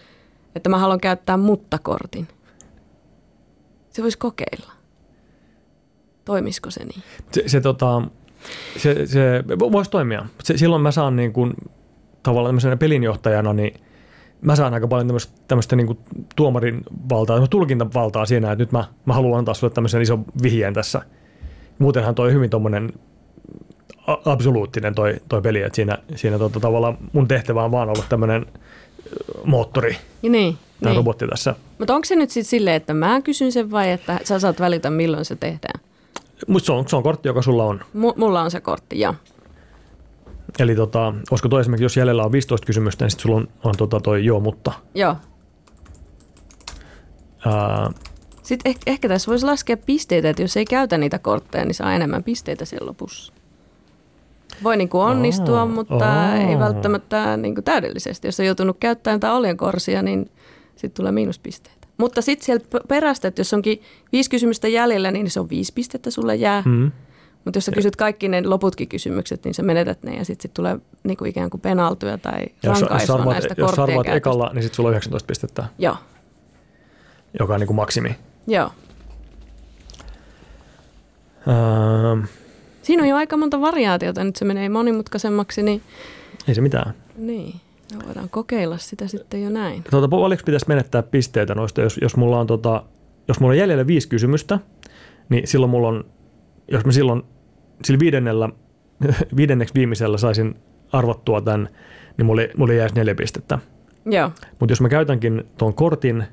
[0.55, 2.27] että mä haluan käyttää mutta-kortin.
[3.89, 4.71] Se voisi kokeilla.
[6.25, 7.03] Toimisiko se niin?
[7.31, 8.01] se, se, tota,
[8.77, 10.25] se, se voisi toimia.
[10.43, 11.53] Se, silloin mä saan niin kuin,
[12.23, 13.79] tavallaan tämmöisenä pelinjohtajana, niin
[14.43, 15.97] mä saan aika paljon tämmöistä, tämmöistä niin
[16.35, 21.01] tuomarin valtaa, tulkintavaltaa siinä, että nyt mä, mä haluan antaa sulle tämmöisen ison vihjeen tässä.
[21.79, 22.93] Muutenhan toi hyvin tommonen
[24.07, 28.03] a- absoluuttinen toi, toi peli, että siinä, siinä tota, tavallaan mun tehtävä on vaan olla
[28.09, 28.45] tämmöinen
[29.45, 30.57] moottori Ja niin.
[30.83, 30.97] tai niin.
[30.97, 31.55] robotti tässä.
[31.79, 34.89] Mutta onko se nyt sitten silleen, että mä kysyn sen vai että sä saat välitä
[34.89, 35.79] milloin se tehdään?
[36.47, 37.81] Mutta se on, se on kortti, joka sulla on.
[37.93, 39.13] M- mulla on se kortti, joo.
[40.59, 43.73] Eli tota, olisiko toi esimerkiksi, jos jäljellä on 15 kysymystä, niin sitten sulla on, on
[43.77, 44.71] tota toi joo, mutta.
[44.95, 45.15] Joo.
[47.45, 47.91] Ää,
[48.43, 51.93] Sitten ehkä, ehkä tässä voisi laskea pisteitä, että jos ei käytä niitä kortteja, niin saa
[51.93, 53.33] enemmän pisteitä siellä lopussa.
[54.63, 56.35] Voi niin kuin onnistua, Aa, mutta aa.
[56.35, 58.27] ei välttämättä niin kuin täydellisesti.
[58.27, 60.29] Jos on joutunut käyttämään jotain oljenkorsia, niin
[60.75, 61.87] sitten tulee miinuspisteitä.
[61.97, 63.81] Mutta sitten sieltä p- perästä, että jos onkin
[64.11, 66.63] viisi kysymystä jäljellä, niin se on viisi pistettä sulle jää.
[66.65, 66.91] mm.
[67.45, 70.53] Mutta jos sä kysyt kaikki ne loputkin kysymykset, niin sä menetät ne ja sitten sit
[70.53, 74.05] tulee niin kuin ikään kuin penaltuja tai jos, jos rankaisua arvaat, näistä jos korttien arvaat
[74.05, 74.17] käytöstä.
[74.17, 75.95] ekalla, niin sitten sulla on 19 pistettä, Joo,
[77.39, 78.15] joka on niin kuin maksimi.
[78.47, 78.71] joo.
[81.47, 82.27] Ää,
[82.81, 85.81] Siinä on jo aika monta variaatiota, nyt se menee monimutkaisemmaksi, niin,
[86.47, 86.93] ei se mitään.
[87.17, 87.55] niin
[87.99, 89.83] me voidaan kokeilla sitä sitten jo näin.
[89.89, 92.83] Tuota, paljonko pitäisi menettää pisteitä noista, jos, jos mulla on tota,
[93.27, 94.59] jos mulla on jäljellä viisi kysymystä,
[95.29, 96.05] niin silloin mulla on,
[96.71, 97.23] jos mä silloin
[97.83, 98.49] sillä viidennellä,
[99.37, 100.55] viidenneksi viimeisellä saisin
[100.91, 101.69] arvottua tämän,
[102.17, 103.59] niin mulle, mulle jäisi neljä pistettä.
[104.05, 106.23] Joo, Mutta jos mä käytänkin tuon kortin,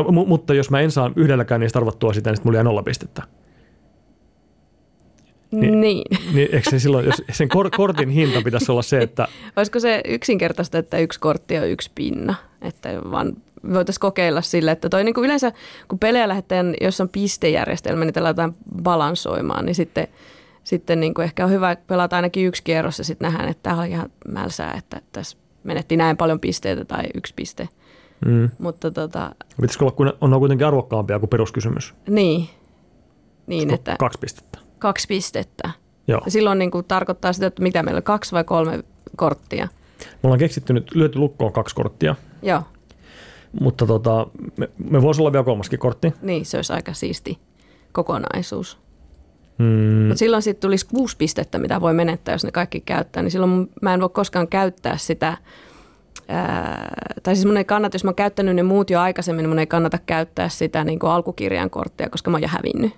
[0.00, 2.82] mu- mutta jos mä en saa yhdelläkään niistä arvottua sitä, niin sitten mulla jää nolla
[2.82, 3.22] pistettä.
[5.50, 5.80] niin.
[5.80, 6.18] niin.
[6.34, 10.00] Niin eikö se silloin, jos sen kor- kortin hinta pitäisi olla se, että Olisiko se
[10.04, 12.34] yksinkertaista, että yksi kortti on yksi pinna?
[12.62, 13.36] Että vaan
[13.74, 15.52] voitaisiin kokeilla sille, että toi niin kuin yleensä,
[15.88, 18.52] kun pelejä lähdetään, jos on pistejärjestelmä, niin lähdetään
[18.82, 20.08] balansoimaan, niin sitten,
[20.64, 23.80] sitten niin kuin ehkä on hyvä pelata ainakin yksi kierros ja sitten nähdään, että tämä
[23.80, 27.68] oli ihan mälsää, että tässä menettiin näin paljon pisteitä tai yksi piste.
[28.26, 31.94] mm, Mutta tota, pitäisikö olla, kun on kuitenkin arvokkaampia kuin peruskysymys.
[32.08, 32.48] niin,
[33.46, 34.58] niin että Kaksi pistettä.
[34.78, 35.70] kaksi pistettä.
[36.08, 36.20] Joo.
[36.24, 38.84] Ja silloin niin kuin tarkoittaa sitä, että mitä meillä on, kaksi vai kolme
[39.16, 39.68] korttia.
[40.00, 42.62] Me ollaan keksitty nyt, lyöty lukkoon kaksi korttia, Joo,
[43.60, 44.26] mutta tota,
[44.56, 46.12] me, me voisi olla vielä kolmaskin kortti.
[46.22, 47.38] niin se olisi aika siisti
[47.92, 48.78] kokonaisuus.
[49.58, 53.22] Mm, Mutta silloin siitä tulisi kuusi pistettä, mitä voi menettää, jos ne kaikki käyttää.
[53.22, 55.36] Niin silloin mä en voi koskaan käyttää sitä,
[56.28, 59.48] ää, tai siis mun ei kannata, jos mä oon käyttänyt ne muut jo aikaisemmin, niin
[59.48, 62.92] mun ei kannata käyttää sitä niin kuin alkukirjan korttia, koska mä oon jo hävinnyt.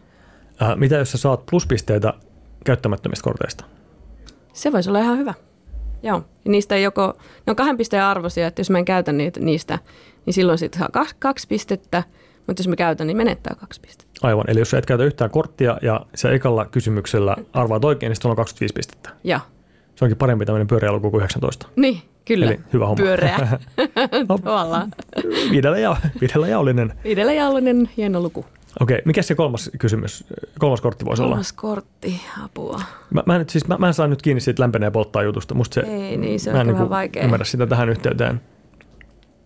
[0.62, 2.14] Äh, mitä jos sä saat pluspisteitä
[2.64, 3.64] käyttämättömistä korteista?
[4.52, 5.34] Se voisi olla ihan hyvä.
[6.03, 7.14] Joo, ja niistä joko,
[7.46, 9.78] ne on kahden pisteen arvoisia, että jos mä en käytä niitä, niistä,
[10.26, 12.03] niin silloin sitten saa kaksi, kaksi pistettä,
[12.46, 14.20] mutta jos mä käytän, niin menettää kaksi pistettä.
[14.22, 18.16] Aivan, eli jos sä et käytä yhtään korttia ja se ekalla kysymyksellä arvaat oikein, niin
[18.16, 19.11] sitten on 25 pistettä.
[19.24, 19.40] Joo,
[19.94, 21.68] Se onkin parempi tämmöinen pyöreä luku kuin 19.
[21.76, 22.46] niin, kyllä.
[22.46, 23.03] Eli hyvä homma.
[23.05, 23.38] Pyöreä.
[24.28, 24.90] Tavallaan.
[25.51, 26.92] Viidellä, ja, viidellä jaollinen.
[27.05, 28.44] Viidellä jaollinen hieno luku.
[28.81, 30.25] Okei, mikä se kolmas kysymys,
[30.59, 31.31] kolmas kortti voisi olla?
[31.31, 32.81] Kolmas kortti, apua.
[33.11, 35.55] Mä, mä, en, nyt- siis, mä, mä en saa nyt kiinni siitä lämpenee polttaa jutusta.
[35.55, 37.25] Musta se, Ei niin, se on mä en ehkä vähän vaikea.
[37.25, 38.41] ymmärrä sitä tähän yhteyteen.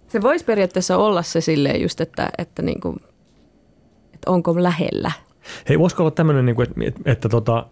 [0.09, 2.97] Se voisi periaatteessa olla se silleen just, että, että, niinku,
[4.14, 5.12] että onko lähellä.
[5.68, 7.66] Hei, voisiko olla tämmöinen, niin että, että, että, tota,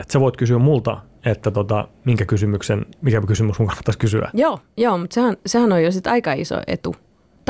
[0.00, 4.30] että sä voit kysyä multa, että tota, minkä kysymyksen, mikä kysymys mun kannattaisi kysyä.
[4.34, 6.96] Joo, joo mutta sehän, sehän on jo sit aika iso etu.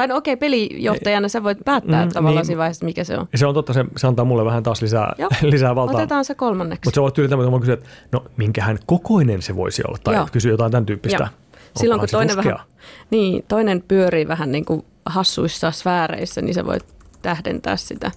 [0.01, 2.46] Tai no okei, pelijohtajana sä voit päättää Mm, mm, tavallaan niin.
[2.46, 3.26] siinä vaiheessa, mikä se on.
[3.34, 5.30] Se on totta, se, se antaa mulle vähän taas lisää, Joo.
[5.42, 5.96] lisää valtaa.
[5.96, 6.86] Otetaan se kolmanneksi.
[6.86, 9.98] Mutta se voi tyyli tämmöinen, että mä kysyn, että no minkähän kokoinen se voisi olla,
[10.05, 10.28] tai Joo.
[10.32, 11.22] kysyy jotain tämän tyyppistä.
[11.22, 11.28] Joo.
[11.76, 12.59] Silloin kun toinen, vähän,
[13.11, 16.84] niin, toinen pyörii vähän niin kuin hassuissa sfääreissä, niin sä voit
[17.22, 18.11] tähdentää sitä.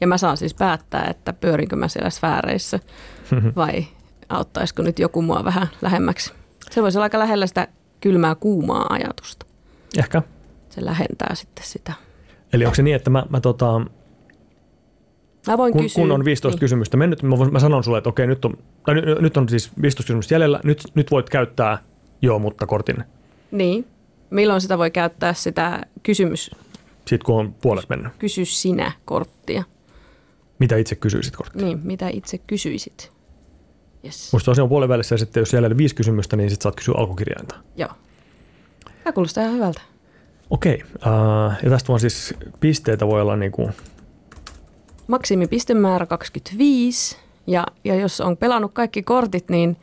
[0.00, 2.80] Ja mä saan siis päättää, että pyörinkö mä siellä sfääreissä
[3.56, 3.84] vai
[4.28, 6.32] auttaisiko nyt joku mua vähän lähemmäksi.
[6.70, 7.68] Se voisi olla aika lähellä sitä
[8.00, 9.46] kylmää kuumaa ajatusta.
[9.98, 10.22] Ehkä.
[10.70, 11.92] Se lähentää sitten sitä.
[12.52, 13.80] Eli onko se niin, että mä, mä tota,
[15.46, 16.02] Mä voin kun, kysyä.
[16.02, 16.60] kun on 15 niin.
[16.60, 18.54] kysymystä mennyt, mä, voin- mä sanon sulle, että okei, nyt on,
[18.86, 21.78] tai nyt, nyt on siis 15 kysymystä jäljellä, nyt, nyt voit käyttää
[22.22, 23.04] joo, mutta kortin,
[23.50, 23.86] Niin.
[24.30, 26.50] Milloin sitä voi käyttää sitä kysymys,
[27.06, 28.12] sit kun on puolet mennyt.
[28.18, 29.62] kysy sinä korttia.
[30.58, 31.66] Mitä itse kysyisit korttia?
[31.66, 33.12] Niin, mitä itse kysyisit.
[34.04, 34.32] Yes.
[34.32, 36.94] Musta se on puolen välissä ja sitten jos jäljellä viisi kysymystä, niin sitten saat kysyä
[36.98, 37.54] alkukirjainta.
[37.76, 37.90] Joo.
[39.04, 39.80] Tämä kuulostaa ihan hyvältä.
[40.50, 40.82] Okei,
[41.62, 43.70] ja tästä vaan siis pisteitä voi olla niinku,
[45.06, 49.76] Maksimipistemäärä 25 ja, ja jos on pelannut kaikki kortit, niin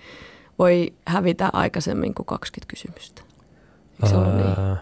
[0.59, 3.21] voi hävitä aikaisemmin kuin 20 kysymystä.
[3.93, 4.77] Eikö se ollut niin?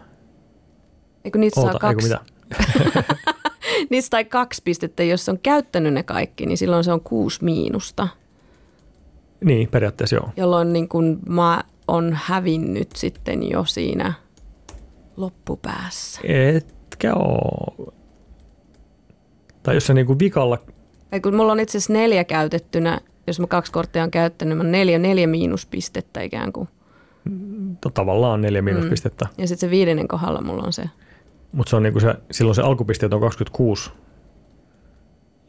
[1.26, 3.06] Eikö niitä saa oota, eikö kaksi, mitä?
[3.90, 8.08] niistä sai kaksi pistettä, jos on käyttänyt ne kaikki, niin silloin se on kuusi miinusta,
[9.44, 10.30] Niin, periaatteessa joo.
[10.38, 14.14] jolloin niin kun mä on hävinnyt sitten jo siinä
[15.18, 16.22] loppupäässä.
[16.24, 17.94] Etkä oo.
[19.64, 20.58] Tai jos sä niinku vikalla,
[21.12, 24.64] Ei, kun mulla on itse asiassa neljä käytettynä, jos mä kaksi korttia on käyttänyt, mä
[24.64, 26.68] oon neljä, neljä miinuspistettä ikään kuin.
[27.82, 28.66] to, tavallaan neljä Mm.
[28.66, 30.84] miinuspistettä, Ja sitten se viidennen kohdalla mulla on se.
[31.52, 33.92] mutta se on niinku se, silloin se alkupisteet on 26,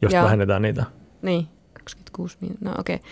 [0.01, 0.25] josta Joo.
[0.25, 0.85] vähennetään niitä.
[1.21, 2.61] Niin, 26 miinus.
[2.61, 2.95] No okei.
[2.95, 3.07] Okay.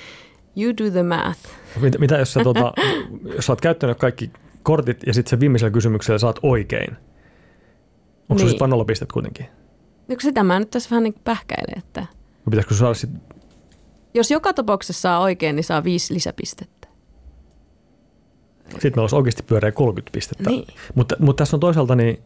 [0.58, 1.40] You do the math.
[1.82, 2.74] Mitä, mitä jos, sä, tota,
[3.36, 4.32] jos sä oot käyttänyt kaikki
[4.66, 6.98] kortit ja sitten se viimeisellä kysymyksellä saat oikein?
[8.30, 8.52] Onko niin.
[8.54, 9.46] Se vain nolla pistet kuitenkin?
[10.08, 13.10] No sitä mä nyt tässä vähän niin pähkäilen, että Vai pitäisikö saada sit,
[14.14, 16.88] jos joka tapauksessa saa oikein, niin saa viisi lisäpistettä.
[18.70, 20.50] sit meillä olisi oikeasti pyöreä 30 pistettä.
[20.50, 20.68] Niin.
[20.96, 22.20] Mutta, mutta tässä on toisaalta niin,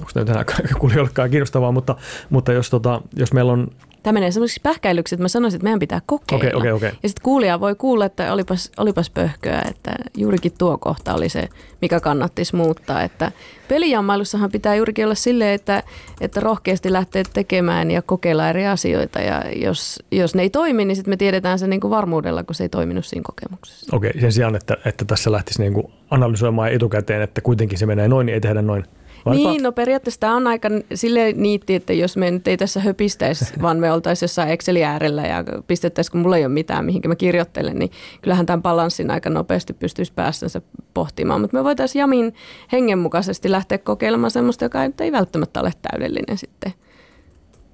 [0.00, 0.44] onko tämä nyt enää
[0.80, 1.96] kuulijoillekaan kiinnostavaa, mutta,
[2.30, 3.70] mutta jos, tota, jos meillä on,
[4.06, 6.58] Tämä menee semmoisiksi pähkäilyksi, että mä sanoisin, että meidän pitää kokeilla.
[6.58, 10.78] okei, okei, okei, Ja sitten kuulija voi kuulla, että olipas, olipas pöhköä, että juurikin tuo
[10.78, 11.48] kohta oli se,
[11.82, 13.02] mikä kannattisi muuttaa.
[13.02, 13.32] Että
[13.68, 15.82] pelijammailussahan pitää juurikin olla silleen, että,
[16.20, 19.20] että rohkeasti lähtee tekemään ja kokeilla eri asioita.
[19.20, 22.54] Ja jos, jos ne ei toimi, niin sitten me tiedetään se niin kuin varmuudella, kun
[22.54, 23.96] se ei toiminut siinä kokemuksessa.
[23.96, 28.26] okei, sen sijaan, että, että tässä lähtisi niinku analysoimaan etukäteen, että kuitenkin se menee noin,
[28.26, 28.84] niin ei tehdä noin.
[29.30, 33.44] Niin, no periaatteessa tämä on aika silleen niitti, että jos me nyt ei tässä höpistäisi,
[33.62, 37.16] vaan me oltaisiin jossain Excelin äärellä ja pistettäisiin, kun mulla ei ole mitään, mihinkä mä
[37.16, 37.90] kirjoittelen, niin
[38.22, 40.60] kyllähän tämän balanssin aika nopeasti pystyisi päässänsä
[40.94, 41.40] pohtimaan.
[41.40, 42.34] Mutta me voitaisiin Jamin
[42.72, 46.72] hengenmukaisesti lähteä kokeilemaan semmoista, joka ei välttämättä ole täydellinen sitten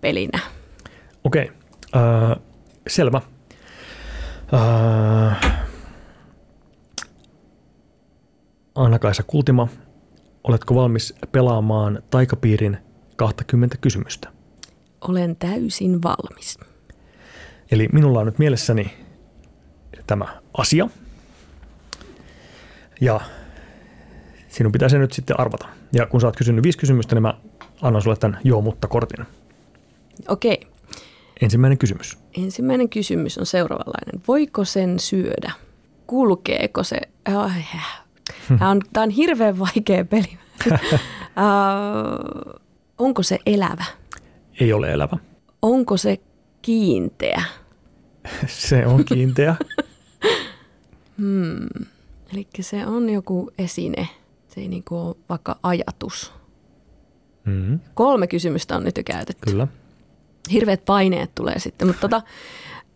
[0.00, 0.38] pelinä.
[1.24, 1.50] Okei,
[1.96, 2.36] äh,
[2.88, 3.20] selvä.
[4.54, 5.62] Äh,
[8.74, 9.68] Anna-Kaisa Kultima,
[10.44, 12.78] oletko valmis pelaamaan taikapiirin
[13.16, 14.28] 20 kysymystä?
[15.00, 16.58] Olen täysin valmis.
[17.70, 18.92] Eli minulla on nyt mielessäni
[20.06, 20.88] tämä asia.
[23.00, 23.20] Ja
[24.48, 25.68] sinun pitää se nyt sitten arvata.
[25.92, 27.34] Ja kun sä oot kysynyt viisi kysymystä, niin mä
[27.82, 29.26] annan sulle tämän joo mutta kortin.
[30.28, 30.66] Okei,
[31.42, 32.18] Ensimmäinen kysymys.
[32.36, 34.22] ensimmäinen kysymys on seuraavanlainen.
[34.28, 35.52] Voiko sen syödä?
[36.06, 36.96] Kulkeeko se?
[37.24, 37.62] Ai,
[38.58, 40.38] Tämä on, tämä on hirveän vaikea peli.
[40.72, 42.60] uh,
[42.98, 43.84] onko se elävä?
[44.60, 45.16] Ei ole elävä.
[45.62, 46.20] Onko se
[46.62, 47.42] kiinteä?
[48.46, 49.56] Se on kiinteä.
[52.32, 54.08] Eli se on joku esine.
[54.48, 56.32] Se ei niinku ole vaikka ajatus.
[57.44, 59.50] mm, Kolme kysymystä on nyt jo käytetty.
[59.50, 59.68] kyllä.
[60.52, 62.22] Hirveät paineet tulee sitten, mutta tota,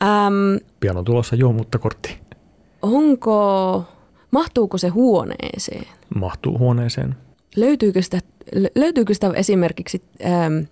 [0.03, 2.19] äm, Pian on tulossa joo, mutta kortti
[2.83, 3.85] onko,
[4.31, 5.87] mahtuuko se huoneeseen?
[6.15, 7.17] mahtuu huoneeseen.
[7.57, 8.21] Löytyykö sitä,
[8.55, 10.67] lö- löytyykö sitä esimerkiksi äm,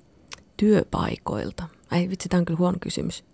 [0.56, 1.64] työpaikoilta?
[1.90, 3.24] Ai vitsi, tämä on kyllä huono kysymys.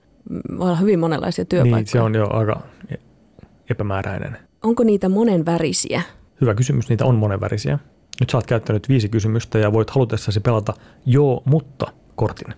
[0.59, 1.77] Voi olla hyvin monenlaisia työpaikkoja.
[1.81, 2.61] Niin, se on jo aika
[2.91, 2.95] e-
[3.71, 4.37] epämääräinen.
[4.63, 6.03] Onko niitä monenvärisiä?
[6.41, 7.79] Hyvä kysymys, niitä on monenvärisiä.
[8.21, 10.75] Nyt sä oot käyttänyt viisi kysymystä ja voit halutessasi pelata
[11.07, 12.55] joo, mutta kortin.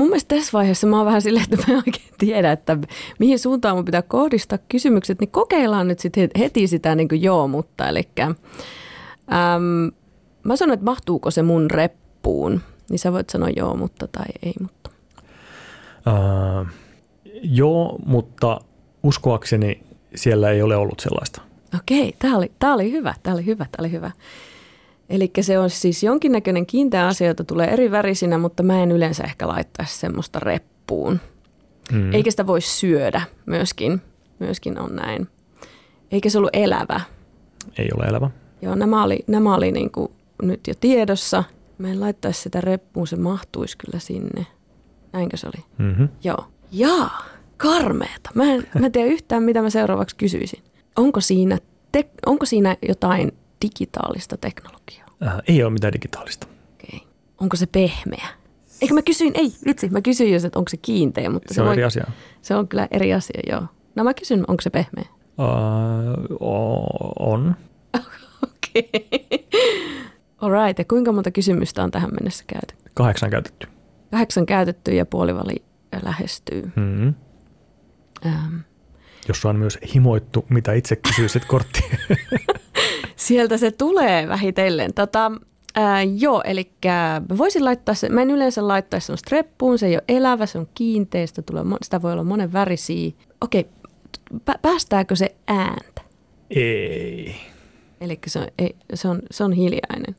[0.00, 2.78] Mun mielestä tässä vaiheessa mä oon vähän silleen, että mä en oikein tiedä, että
[3.18, 7.48] mihin suuntaan mun pitää kohdistaa kysymykset, niin kokeillaan nyt sitten heti sitä niin kuin joo,
[7.48, 9.92] mutta eli äm,
[10.42, 14.54] mä sanon, että mahtuuko se mun reppuun, niin sä voit sanoa joo, mutta tai ei,
[14.60, 14.90] mutta.
[16.06, 16.64] Öö,
[17.42, 18.60] joo, mutta
[19.02, 19.82] uskoakseni
[20.14, 21.42] siellä ei ole ollut sellaista.
[21.78, 24.10] Okei, tämä oli, tää oli hyvä, tämä oli hyvä, tämä oli hyvä.
[25.10, 29.24] Eli se on siis jonkinnäköinen kiinteä asia, jota tulee eri värisinä, mutta mä en yleensä
[29.24, 31.20] ehkä laittaisi semmoista reppuun.
[31.92, 32.14] Mm.
[32.14, 34.02] Eikä sitä voi syödä myöskin,
[34.38, 35.28] myöskin on näin.
[36.12, 37.00] Eikä se ollut elävä.
[37.78, 38.30] Ei ole elävä.
[38.62, 41.44] Joo, nämä oli, nämä oli niin kuin nyt jo tiedossa.
[41.78, 44.46] Mä en laittaisi sitä reppuun, se mahtuisi kyllä sinne.
[45.12, 45.64] Näinkö se oli?
[45.78, 46.08] Mm-hmm.
[46.24, 46.44] Joo.
[46.72, 47.24] Jaa,
[47.56, 48.30] karmeeta.
[48.34, 50.62] Mä en, mä en tiedä yhtään, mitä mä seuraavaksi kysyisin.
[50.96, 51.58] Onko siinä,
[51.92, 53.32] te, onko siinä jotain
[53.64, 55.06] digitaalista teknologiaa?
[55.26, 56.46] Äh, ei ole mitään digitaalista.
[56.74, 57.00] Okei.
[57.40, 58.28] Onko se pehmeä?
[58.82, 61.66] Eikö mä kysyin, ei vitsi, mä kysyin jos, että onko se kiinteä, mutta Se on
[61.66, 62.04] voi, eri asia.
[62.42, 63.62] se on kyllä eri asia, joo.
[63.96, 65.04] No mä kysyn, onko se pehmeä?
[65.38, 66.36] Uh,
[67.18, 67.56] on.
[68.44, 69.48] Okei.
[70.38, 72.74] Alright, ja kuinka monta kysymystä on tähän mennessä käyty?
[72.94, 73.66] Kahdeksan käytetty.
[74.10, 75.62] Kahdeksan käytetty ja puoliväli
[76.02, 76.72] lähestyy.
[76.76, 77.14] Mm-hmm.
[78.26, 78.56] Ähm.
[79.28, 81.90] Jossa on myös himoittu, mitä itse kysyisit korttiin.
[83.30, 84.94] Sieltä se tulee vähitellen.
[84.94, 85.32] Tota,
[85.74, 89.94] ää, joo, eli mä voisin laittaa se, mä en yleensä laittaisi semmoista reppuun, se ei
[89.94, 93.10] ole elävä, se on kiinteä, sitä, tulee, sitä voi olla monen värisiä.
[93.40, 93.66] Okei,
[94.34, 96.02] pä- päästääkö se ääntä?
[96.50, 97.34] ei.
[98.00, 100.16] Eli se on, ei, se on, se on hiljainen.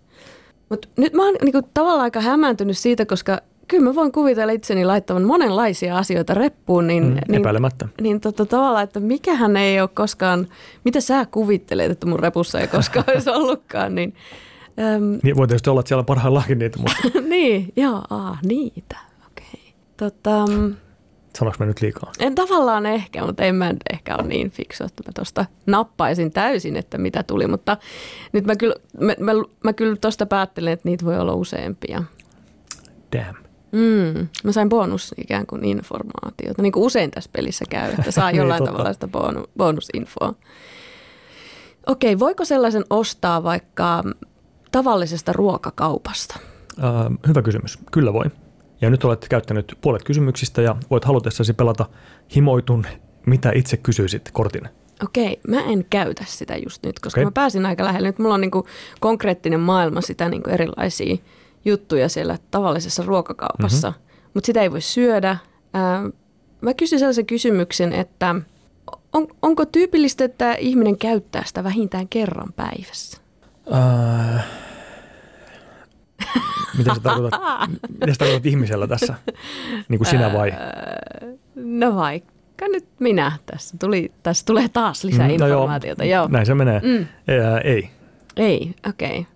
[0.70, 3.42] Mutta nyt mä oon niinku tavallaan aika hämääntynyt siitä, koska
[3.72, 7.88] kyllä mä voin kuvitella itseni laittavan monenlaisia asioita reppuun, niin, Mm, niin epäilemättä.
[8.02, 10.48] niin tota, tavallaan, että mikähän ei ole koskaan,
[10.84, 14.14] mitä sä kuvittelet, että mun repussa ei koskaan olisi ollutkaan, niin,
[14.96, 18.98] äm, Niin voi tietysti olla, että siellä on parhaillaankin niitä, mutta niin, joo, aa, niitä,
[19.28, 19.74] okei.
[19.98, 20.76] Tota, mm,
[21.38, 22.12] sanoinko mä nyt liikaa?
[22.20, 26.32] en tavallaan ehkä, mutta en mä nyt ehkä ole niin fiksu, että mä tuosta nappaisin
[26.32, 27.78] täysin, että mitä tuli, mutta
[28.34, 29.32] nyt mä kyllä, mä, mä,
[29.64, 32.04] mä kyllä tuosta päättelen, että niitä voi olla useampia.
[33.18, 33.36] Damn.
[33.72, 38.30] Mm, mä sain bonus ikään kuin informaatiota, niin kuin usein tässä pelissä käy, että saa
[38.32, 38.72] Niin, jollain totta.
[38.72, 40.34] tavalla sitä bonu, bonusinfoa.
[41.88, 44.04] Okei, voiko sellaisen ostaa vaikka
[44.72, 46.40] tavallisesta ruokakaupasta?
[46.78, 47.80] Uh, hyvä kysymys.
[47.92, 48.26] Kyllä voi.
[48.82, 51.86] Ja nyt olet käyttänyt puolet kysymyksistä ja voit halutessasi pelata
[52.36, 52.86] himoitun,
[53.26, 54.70] mitä itse kysyisit kortin.
[55.04, 57.26] Okei, mä en käytä sitä just nyt, koska Okei.
[57.26, 58.08] mä pääsin aika lähelle.
[58.08, 58.66] Nyt mulla on niin kuin
[59.00, 61.18] konkreettinen maailma sitä niin kuin erilaisia
[61.66, 63.98] juttuja siellä tavallisessa ruokakaupassa, Mhm.
[64.00, 64.30] mm-hmm.
[64.34, 65.38] mutta sitä ei voi syödä.
[65.74, 66.10] Ää,
[66.62, 68.36] mä kysyn sellaisen kysymyksen, että
[69.14, 73.18] on, onko tyypillistä, että ihminen käyttää sitä vähintään kerran päivässä?
[73.68, 74.42] Uh,
[76.78, 77.42] mitä sä tarkoitat,
[78.00, 79.14] mitä sä tarkoitat ihmisellä tässä?
[79.90, 80.52] Niin kuin sinä vai?
[81.56, 83.32] No vaikka nyt minä.
[83.46, 86.06] Tässä, tuli, tässä tulee taas lisää Mm, no joo, informaatiota.
[86.06, 86.28] Joo.
[86.28, 86.80] Näin se menee.
[86.84, 87.06] Mm.
[87.44, 87.90] Ää, ei.
[88.38, 89.20] Ei, okei.
[89.20, 89.31] Okay.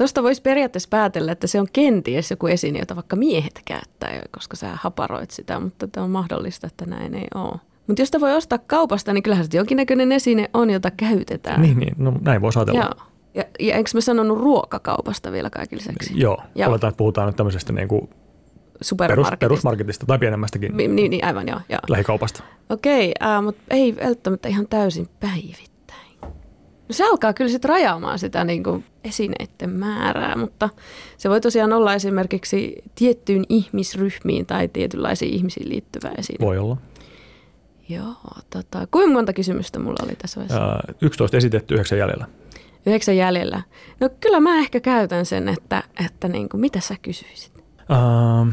[0.00, 4.56] Tuosta voisi periaatteessa päätellä, että se on kenties joku esine, jota vaikka miehet käyttää, koska
[4.56, 7.60] sä haparoit sitä, mutta tämä on mahdollista, että näin ei ole.
[7.86, 11.62] Mutta jos sitä voi ostaa kaupasta, niin kyllähän se jonkinnäköinen esine on, jota käytetään.
[11.62, 12.80] Niin, niin, no näin voisi ajatella.
[12.80, 13.06] Joo.
[13.34, 16.12] Ja, ja enkö mä sanonut ruokakaupasta vielä kaiken lisäksi?
[16.20, 16.70] Joo, Joo.
[16.70, 18.18] oletaan, että puhutaan nyt tämmöisestä niin kuin perus,
[18.82, 19.36] Supermarketista.
[19.36, 21.60] perusmarketista tai pienemmästäkin Niin, niin, aivan joo.
[21.68, 21.80] joo.
[21.88, 22.42] lähikaupasta.
[22.70, 25.69] Okei, äh, mutta ei välttämättä ihan täysin päivittäin.
[26.90, 30.68] No se alkaa kyllä sitten rajaamaan sitä niin kuin esineiden määrää, mutta
[31.16, 36.46] se voi tosiaan olla esimerkiksi tiettyyn ihmisryhmiin tai tietynlaisiin ihmisiin liittyvä esine.
[36.46, 36.76] Voi olla.
[37.88, 38.14] Joo,
[38.50, 40.62] tota, kuinka monta kysymystä mulla oli tässä vaiheessa?
[40.64, 42.26] Ää, 11 esitetty, 9 jäljellä.
[42.86, 43.62] Yhdeksän jäljellä.
[44.00, 47.64] No kyllä mä ehkä käytän sen, että, että niin kuin, mitä sä kysyisit?
[47.88, 48.46] Ää,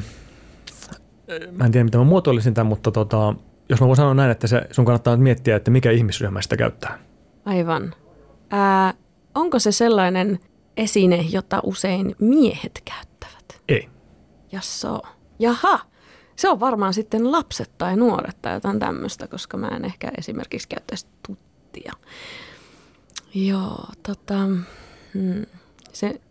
[1.51, 3.33] mä en tiedä, miten mä muotoilisin tämän, mutta tota,
[3.69, 6.57] jos mä voin sanoa näin, että se, sun kannattaa nyt miettiä, että mikä ihmisryhmä sitä
[6.57, 6.99] käyttää.
[7.45, 7.93] Aivan.
[8.49, 8.93] Ää,
[9.35, 10.39] onko se sellainen
[10.77, 13.61] esine, jota usein miehet käyttävät?
[13.67, 13.89] Ei.
[14.51, 15.01] Jasso.
[15.39, 15.79] Jaha.
[16.35, 20.67] Se on varmaan sitten lapset tai nuoret tai jotain tämmöistä, koska mä en ehkä esimerkiksi
[20.67, 21.93] käyttäisi tuttia.
[23.33, 24.37] Joo, tota,
[25.13, 25.45] hmm.
[25.93, 26.21] se,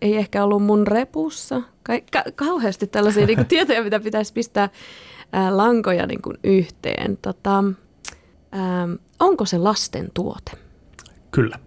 [0.00, 1.62] ei ehkä ollut mun repussa.
[1.82, 4.68] Ka- ka- kauheasti tällaisia niin kuin, tietoja, mitä pitäisi pistää
[5.32, 7.16] ää, lankoja niin kuin, yhteen.
[7.16, 7.64] Tota,
[8.52, 8.88] ää,
[9.20, 10.61] onko se lasten tuote?
[11.32, 11.58] Kyllä.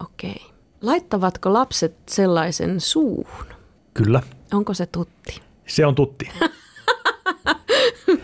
[0.00, 0.46] Okei.
[0.82, 3.46] Laittavatko lapset sellaisen suuhun?
[3.94, 4.22] Kyllä.
[4.52, 5.40] Onko se tutti?
[5.66, 6.28] Se on tutti.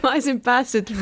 [0.03, 0.93] Mä olisin päässyt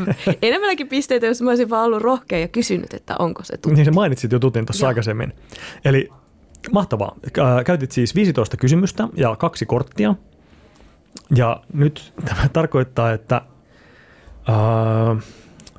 [0.42, 3.74] enemmänkin pisteitä, jos mä olisin vaan ollut rohkea ja kysynyt, että onko se tutti.
[3.74, 5.32] Niin sä mainitsit jo tutin tuossa aikaisemmin.
[5.84, 6.08] Eli
[6.72, 7.16] mahtavaa.
[7.40, 10.14] Ää, Käytit siis 15 kysymystä ja kaksi korttia.
[11.34, 13.40] Ja nyt tämä tarkoittaa, että
[14.48, 15.16] ää,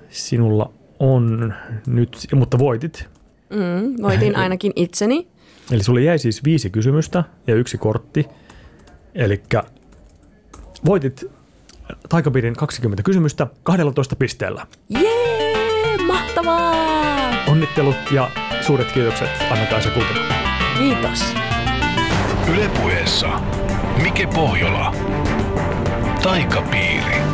[0.09, 1.53] sinulla on
[1.87, 3.12] nyt, mutta voitit.
[3.53, 5.27] Mm, voitin ainakin itseni.
[5.71, 8.27] Eli sulle jäi siis viisi kysymystä ja yksi kortti.
[9.15, 9.43] Eli
[10.85, 11.25] voitit
[12.09, 14.67] taikapiirin 20 kysymystä 12 pisteellä.
[14.89, 16.73] Jee, mahtavaa!
[17.47, 18.29] Onnittelut ja
[18.61, 20.25] suuret kiitokset Anna-Kaisa Kultila.
[20.77, 21.33] Kiitos.
[22.53, 23.27] Ylepuheessa
[24.03, 24.95] Mike Pohjola.
[26.23, 27.32] Taikapiiri.